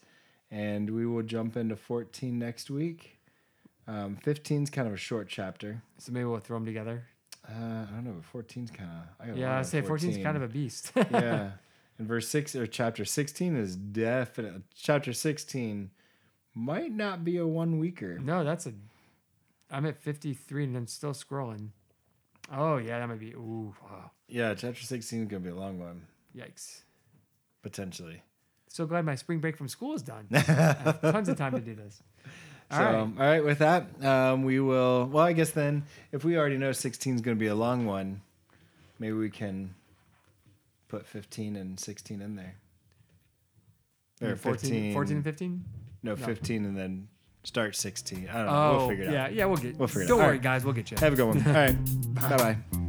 [0.49, 3.19] and we will jump into 14 next week.
[3.87, 5.81] Um, 15 is kind of a short chapter.
[5.97, 7.03] So maybe we'll throw them together.
[7.47, 9.05] Uh, I don't know, but 14 is kind of.
[9.19, 10.91] I got a Yeah, I say 14 is kind of a beast.
[10.95, 11.51] yeah.
[11.97, 14.63] And verse 6 or chapter 16 is definite.
[14.73, 15.91] Chapter 16
[16.55, 18.17] might not be a one weeker.
[18.19, 18.73] no, that's a.
[19.71, 21.69] I'm at 53 and I'm still scrolling.
[22.51, 23.33] Oh yeah, that might be.
[23.33, 26.05] Ooh, wow, Yeah, chapter 16 is going to be a long one,
[26.35, 26.81] yikes!
[27.61, 28.21] potentially.
[28.67, 30.27] So glad my spring break from school is done.
[30.33, 32.01] I have tons of time to do this.
[32.71, 32.95] All so, right.
[32.95, 35.05] um, all right, with that, um, we will.
[35.05, 37.85] Well, I guess then, if we already know 16 is going to be a long
[37.85, 38.21] one,
[38.99, 39.75] maybe we can
[40.87, 42.55] put 15 and 16 in there.
[44.21, 45.65] Or 14, 15, 14 and 15?
[46.03, 47.07] No, 15 and then
[47.43, 48.29] start 16.
[48.29, 48.51] I don't know.
[48.51, 49.33] Oh, we'll figure it yeah, out.
[49.33, 49.77] yeah, we'll get.
[49.77, 50.23] We'll figure it Don't out.
[50.23, 50.41] worry, All right.
[50.41, 50.97] guys, we'll get you.
[50.97, 51.47] Have a good one.
[51.47, 51.75] All right.
[52.29, 52.37] Bye
[52.71, 52.87] bye.